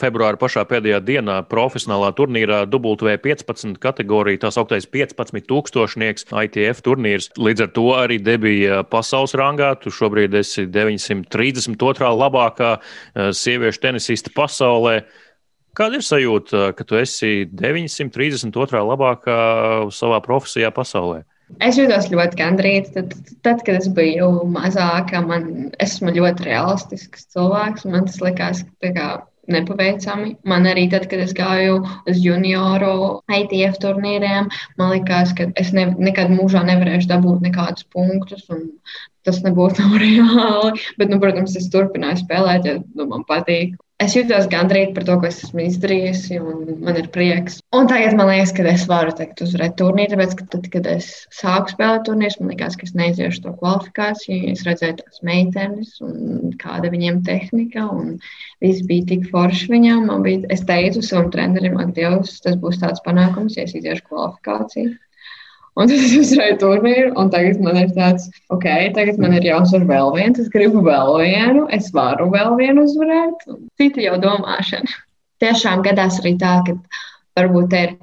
februāra 0.00 0.38
pašā 0.40 0.64
pēdējā 0.70 1.00
dienā 1.04 1.40
profesionālā 1.50 2.12
turnīrā 2.16 2.62
W15 2.72 3.76
kategorijā, 3.82 4.40
tā 4.44 4.52
sauktais 4.54 4.88
15 4.90 5.46
tūkstošnieks 5.50 6.30
ITF 6.30 6.84
turnīrs. 6.86 7.30
Līdz 7.38 7.66
ar 7.66 7.74
to 7.76 7.88
arī 7.98 8.20
debija 8.22 8.82
pasaules 8.88 9.36
rangā. 9.38 9.74
Tu 9.82 9.92
šobrīd 9.94 10.34
esi 10.40 10.66
932. 10.70 12.10
labākā 12.24 12.72
eh, 12.78 13.30
sieviešu 13.36 13.84
tenisista 13.84 14.32
pasaulē. 14.34 15.02
Kāda 15.74 15.98
ir 15.98 16.04
sajūta, 16.06 16.68
ka 16.78 16.84
tu 16.86 16.98
esi 17.00 17.48
932. 17.50 18.82
labākā 18.94 19.38
savā 19.90 20.20
profesijā 20.22 20.70
pasaulē? 20.74 21.24
Es 21.64 21.78
jūtos 21.78 22.08
ļoti 22.12 22.40
gandrīz. 22.40 22.90
Tad, 22.94 23.12
tad, 23.46 23.62
kad 23.66 23.78
es 23.82 23.90
biju 23.96 24.30
mazāka, 24.50 25.20
man 25.24 25.70
esmu 25.82 26.14
ļoti 26.16 26.48
realistisks 26.48 27.28
cilvēks. 27.34 27.86
Man 27.90 28.08
tas 28.08 28.20
likās 28.24 28.64
kā, 28.82 29.08
nepaveicami. 29.50 30.34
Man 30.48 30.68
arī 30.70 30.86
tad, 30.92 31.06
kad 31.10 31.22
es 31.24 31.34
gāju 31.36 31.80
uz 32.10 32.20
junioru 32.24 33.20
ITF 33.38 33.78
turnīriem, 33.82 34.48
man 34.80 34.94
likās, 34.94 35.34
ka 35.36 35.50
es 35.60 35.72
ne, 35.76 35.90
nekad 35.98 36.32
mūžā 36.32 36.64
nevarēšu 36.68 37.10
dabūt 37.12 37.44
nekādus 37.48 37.86
punktus. 37.94 38.48
Tas 39.24 39.40
nebūtu 39.44 39.88
reāli. 40.04 40.84
Bet, 41.00 41.12
nu, 41.12 41.20
protams, 41.22 41.56
es 41.60 41.70
turpināju 41.72 42.24
spēlēt, 42.24 42.68
ja 42.68 42.78
nu, 42.80 43.08
man 43.10 43.26
patīk 43.28 43.76
es 44.02 44.14
jūtos 44.16 44.48
gandrīz 44.50 44.90
par 44.94 45.04
to, 45.06 45.14
ko 45.20 45.28
es 45.28 45.38
esmu 45.44 45.62
izdarījusi, 45.64 46.38
un 46.42 46.80
man 46.84 46.98
ir 46.98 47.06
prieks. 47.14 47.60
Un 47.76 47.86
tagad 47.90 48.16
man 48.18 48.30
liekas, 48.30 48.52
ka 48.56 48.66
es 48.70 48.86
varu 48.90 49.14
teikt, 49.16 49.42
uzvarēt 49.44 49.76
turnīru, 49.78 50.14
tāpēc, 50.14 50.34
ka 50.38 50.48
tad, 50.54 50.66
kad 50.72 50.88
es 50.90 51.10
sāku 51.34 51.74
spēlēt 51.74 52.04
turnīrus, 52.08 52.38
man 52.40 52.52
liekas, 52.52 52.78
ka 52.80 52.88
es 52.88 52.94
neiziešu 52.98 53.44
to 53.44 53.54
kvalifikāciju. 53.60 54.50
Es 54.52 54.64
redzēju 54.66 54.98
tās 55.00 55.22
meitenes, 55.26 55.94
un 56.04 56.56
kāda 56.60 56.90
viņiem 56.94 57.22
tehnika, 57.28 57.86
un 57.94 58.18
viss 58.64 58.84
bija 58.90 59.08
tik 59.14 59.30
forši 59.30 59.70
viņam. 59.76 60.10
Bija, 60.26 60.42
es 60.54 60.66
teicu 60.66 61.04
savam 61.04 61.30
trenerim, 61.34 61.78
ak, 61.82 61.94
Dievs, 61.96 62.40
tas 62.44 62.58
būs 62.60 62.82
tāds 62.82 63.02
panākums, 63.06 63.58
ja 63.58 63.68
es 63.68 63.76
iziešu 63.78 64.08
kvalifikāciju. 64.10 64.96
Un 65.74 65.90
tad 65.90 65.96
es 65.98 66.12
uzvarēju 66.14 66.58
turnīru, 66.60 67.08
un 67.18 67.30
tagad 67.34 67.58
man 67.64 67.80
ir 67.80 67.88
tāds, 67.96 68.28
ok, 68.54 68.66
tagad 68.94 69.18
man 69.22 69.34
ir 69.34 69.48
jāuzvar 69.48 69.88
vēl 69.88 70.12
viens, 70.14 70.38
es 70.38 70.52
gribu 70.52 70.84
vēl 70.86 71.16
vienu, 71.18 71.64
es 71.74 71.90
varu 71.96 72.28
vēl 72.30 72.54
vienu 72.60 72.84
uzvarēt. 72.86 73.42
Cita 73.80 74.04
jau 74.04 74.20
domāšana. 74.22 75.00
Tiešām 75.42 75.82
gadās 75.82 76.20
arī 76.22 76.36
tā, 76.38 76.60
ka 76.68 76.76
varbūt 77.40 77.74
ir 77.80 77.96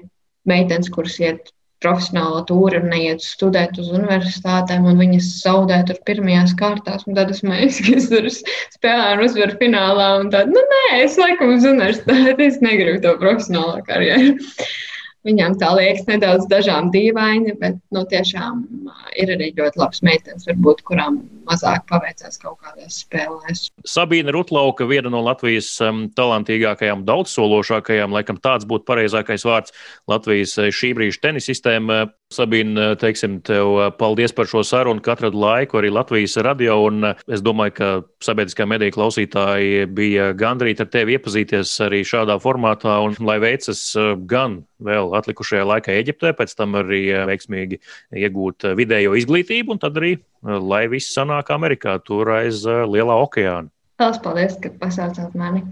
meitenes, 0.52 0.92
kuras 0.92 1.16
iet 1.24 1.54
profesionālā 1.82 2.44
tūri 2.50 2.78
un 2.82 2.92
neiet 2.92 3.24
studēt 3.26 3.80
uz 3.82 3.90
universitātēm, 3.96 4.86
un 4.92 5.00
viņas 5.02 5.32
zaudē 5.42 5.80
tur 5.88 5.98
pirmajās 6.06 6.54
kārtās. 6.60 7.08
Tad 7.08 7.34
es 7.34 7.42
mēģināju, 7.48 7.88
ka 7.88 7.98
es 7.98 8.10
tur 8.12 8.30
spēlēju 8.76 9.18
un 9.18 9.26
uzvaru 9.26 9.58
finālā. 9.64 10.10
Un 10.22 10.30
tad, 10.34 10.52
nu, 10.54 10.62
nē, 10.76 10.86
es 11.02 11.18
laikam 11.22 11.56
uz 11.56 11.66
universitāti, 11.72 12.52
es 12.52 12.62
negribu 12.64 13.02
to 13.08 13.16
profesionālo 13.22 13.82
karjeru. 13.88 14.36
Viņām 15.28 15.56
tā 15.62 15.68
liekas 15.78 16.08
nedaudz 16.08 16.48
dažām 16.50 16.90
dīvaini, 16.94 17.54
bet 17.62 17.76
nu, 17.94 18.02
tiešām 18.10 18.64
ir 19.22 19.34
arī 19.36 19.52
ļoti 19.60 19.82
labs 19.82 20.02
meitenes, 20.08 20.48
varbūt, 20.50 20.82
kurām 20.88 21.20
mazāk 21.52 21.86
paveicās 21.90 22.40
kaut 22.42 22.60
kādās 22.64 23.02
spēlēs. 23.04 23.68
Sabīna 23.88 24.34
Rutlauka, 24.36 24.88
viena 24.90 25.12
no 25.12 25.22
Latvijas 25.26 25.70
um, 25.84 26.06
talantīgākajām, 26.16 27.04
daudzsološākajām, 27.08 28.16
laikam 28.16 28.40
tāds 28.42 28.68
būtu 28.70 28.88
pareizākais 28.88 29.46
vārds 29.48 29.76
Latvijas 30.12 30.58
uh, 30.60 30.72
šī 30.74 30.94
brīža 30.98 31.24
tenisistēm. 31.28 31.92
Sabīna, 32.32 32.94
teiksim, 32.96 33.42
tev 33.44 33.74
uh, 33.76 33.90
paldies 33.92 34.32
par 34.36 34.48
šo 34.48 34.64
sarunu, 34.64 35.04
ka 35.04 35.18
atradu 35.18 35.42
laiku 35.42 35.82
arī 35.82 35.92
Latvijas 35.92 36.38
radio, 36.46 36.78
un 36.88 37.12
es 37.12 37.44
domāju, 37.44 37.76
ka 37.76 37.92
sabiedriskā 38.24 38.68
mediju 38.70 38.96
klausītāji 38.96 39.88
bija 39.92 40.32
gandrīz 40.40 40.80
ar 40.84 40.92
tevi 40.94 41.18
iepazīties 41.18 41.74
arī 41.88 42.04
šādā 42.08 42.40
formātā, 42.44 43.02
un 43.04 43.18
lai 43.28 43.40
veicas 43.44 43.84
gan 44.32 44.62
vēl 44.82 45.12
atlikušajā 45.20 45.68
laikā 45.68 46.00
Eģiptē, 46.00 46.32
pēc 46.38 46.56
tam 46.58 46.80
arī 46.80 47.04
veiksmīgi 47.30 47.82
iegūt 48.24 48.72
vidējo 48.80 49.18
izglītību, 49.20 49.76
un 49.76 49.82
tad 49.82 50.00
arī 50.00 50.16
lai 50.42 50.88
viss 50.90 51.14
sanāk 51.14 51.41
Amerikā, 51.50 51.98
tur 52.06 52.30
aiz 52.38 52.62
eh, 52.70 52.84
Lielā 52.86 53.18
okeāna. 53.26 53.72
Lielas 54.02 54.22
paldies, 54.22 54.58
ka 54.62 54.70
pasaucāt 54.82 55.34
mani! 55.38 55.66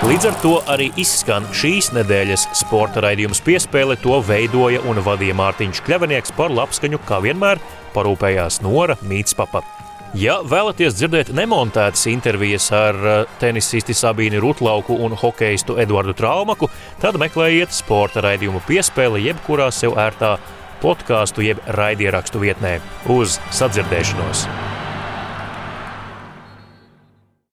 Līdz 0.00 0.26
ar 0.26 0.36
to 0.42 0.52
arī 0.72 0.88
izskan 0.98 1.44
šīs 1.54 1.92
nedēļas 1.94 2.48
sporta 2.58 3.02
raidījums 3.04 3.42
piespēle. 3.46 3.94
To 4.02 4.18
veidoja 4.26 4.80
un 4.90 4.98
vadīja 5.06 5.36
Mārtiņš 5.38 5.82
Kļavinieks 5.86 6.34
par 6.38 6.50
labskaņu, 6.56 6.98
kā 7.06 7.20
vienmēr 7.22 7.60
parūpējās 7.94 8.58
Nora 8.64 8.96
Mītspapa. 9.06 9.62
Ja 10.18 10.40
vēlaties 10.42 10.96
dzirdēt 10.98 11.28
nemontētas 11.38 12.08
intervijas 12.10 12.64
ar 12.74 12.96
eh, 12.98 13.20
tenisisti 13.38 13.94
Sabīnu 13.94 14.40
Rutlauku 14.42 14.96
un 15.04 15.14
hokeistu 15.14 15.76
Eduardu 15.78 16.16
Traumaku, 16.18 16.66
tad 16.98 17.14
meklējiet 17.22 17.70
sporta 17.70 18.24
raidījumu 18.24 18.64
piespēli 18.66 19.28
jebkurā 19.28 19.68
sev 19.70 19.94
ērtā 19.94 20.32
podkāstu 20.82 21.44
jeb 21.46 21.62
raidierakstu 21.80 22.42
vietnē. 22.42 22.78
Uz 23.12 23.38
sadzirdēšanos! 23.54 24.48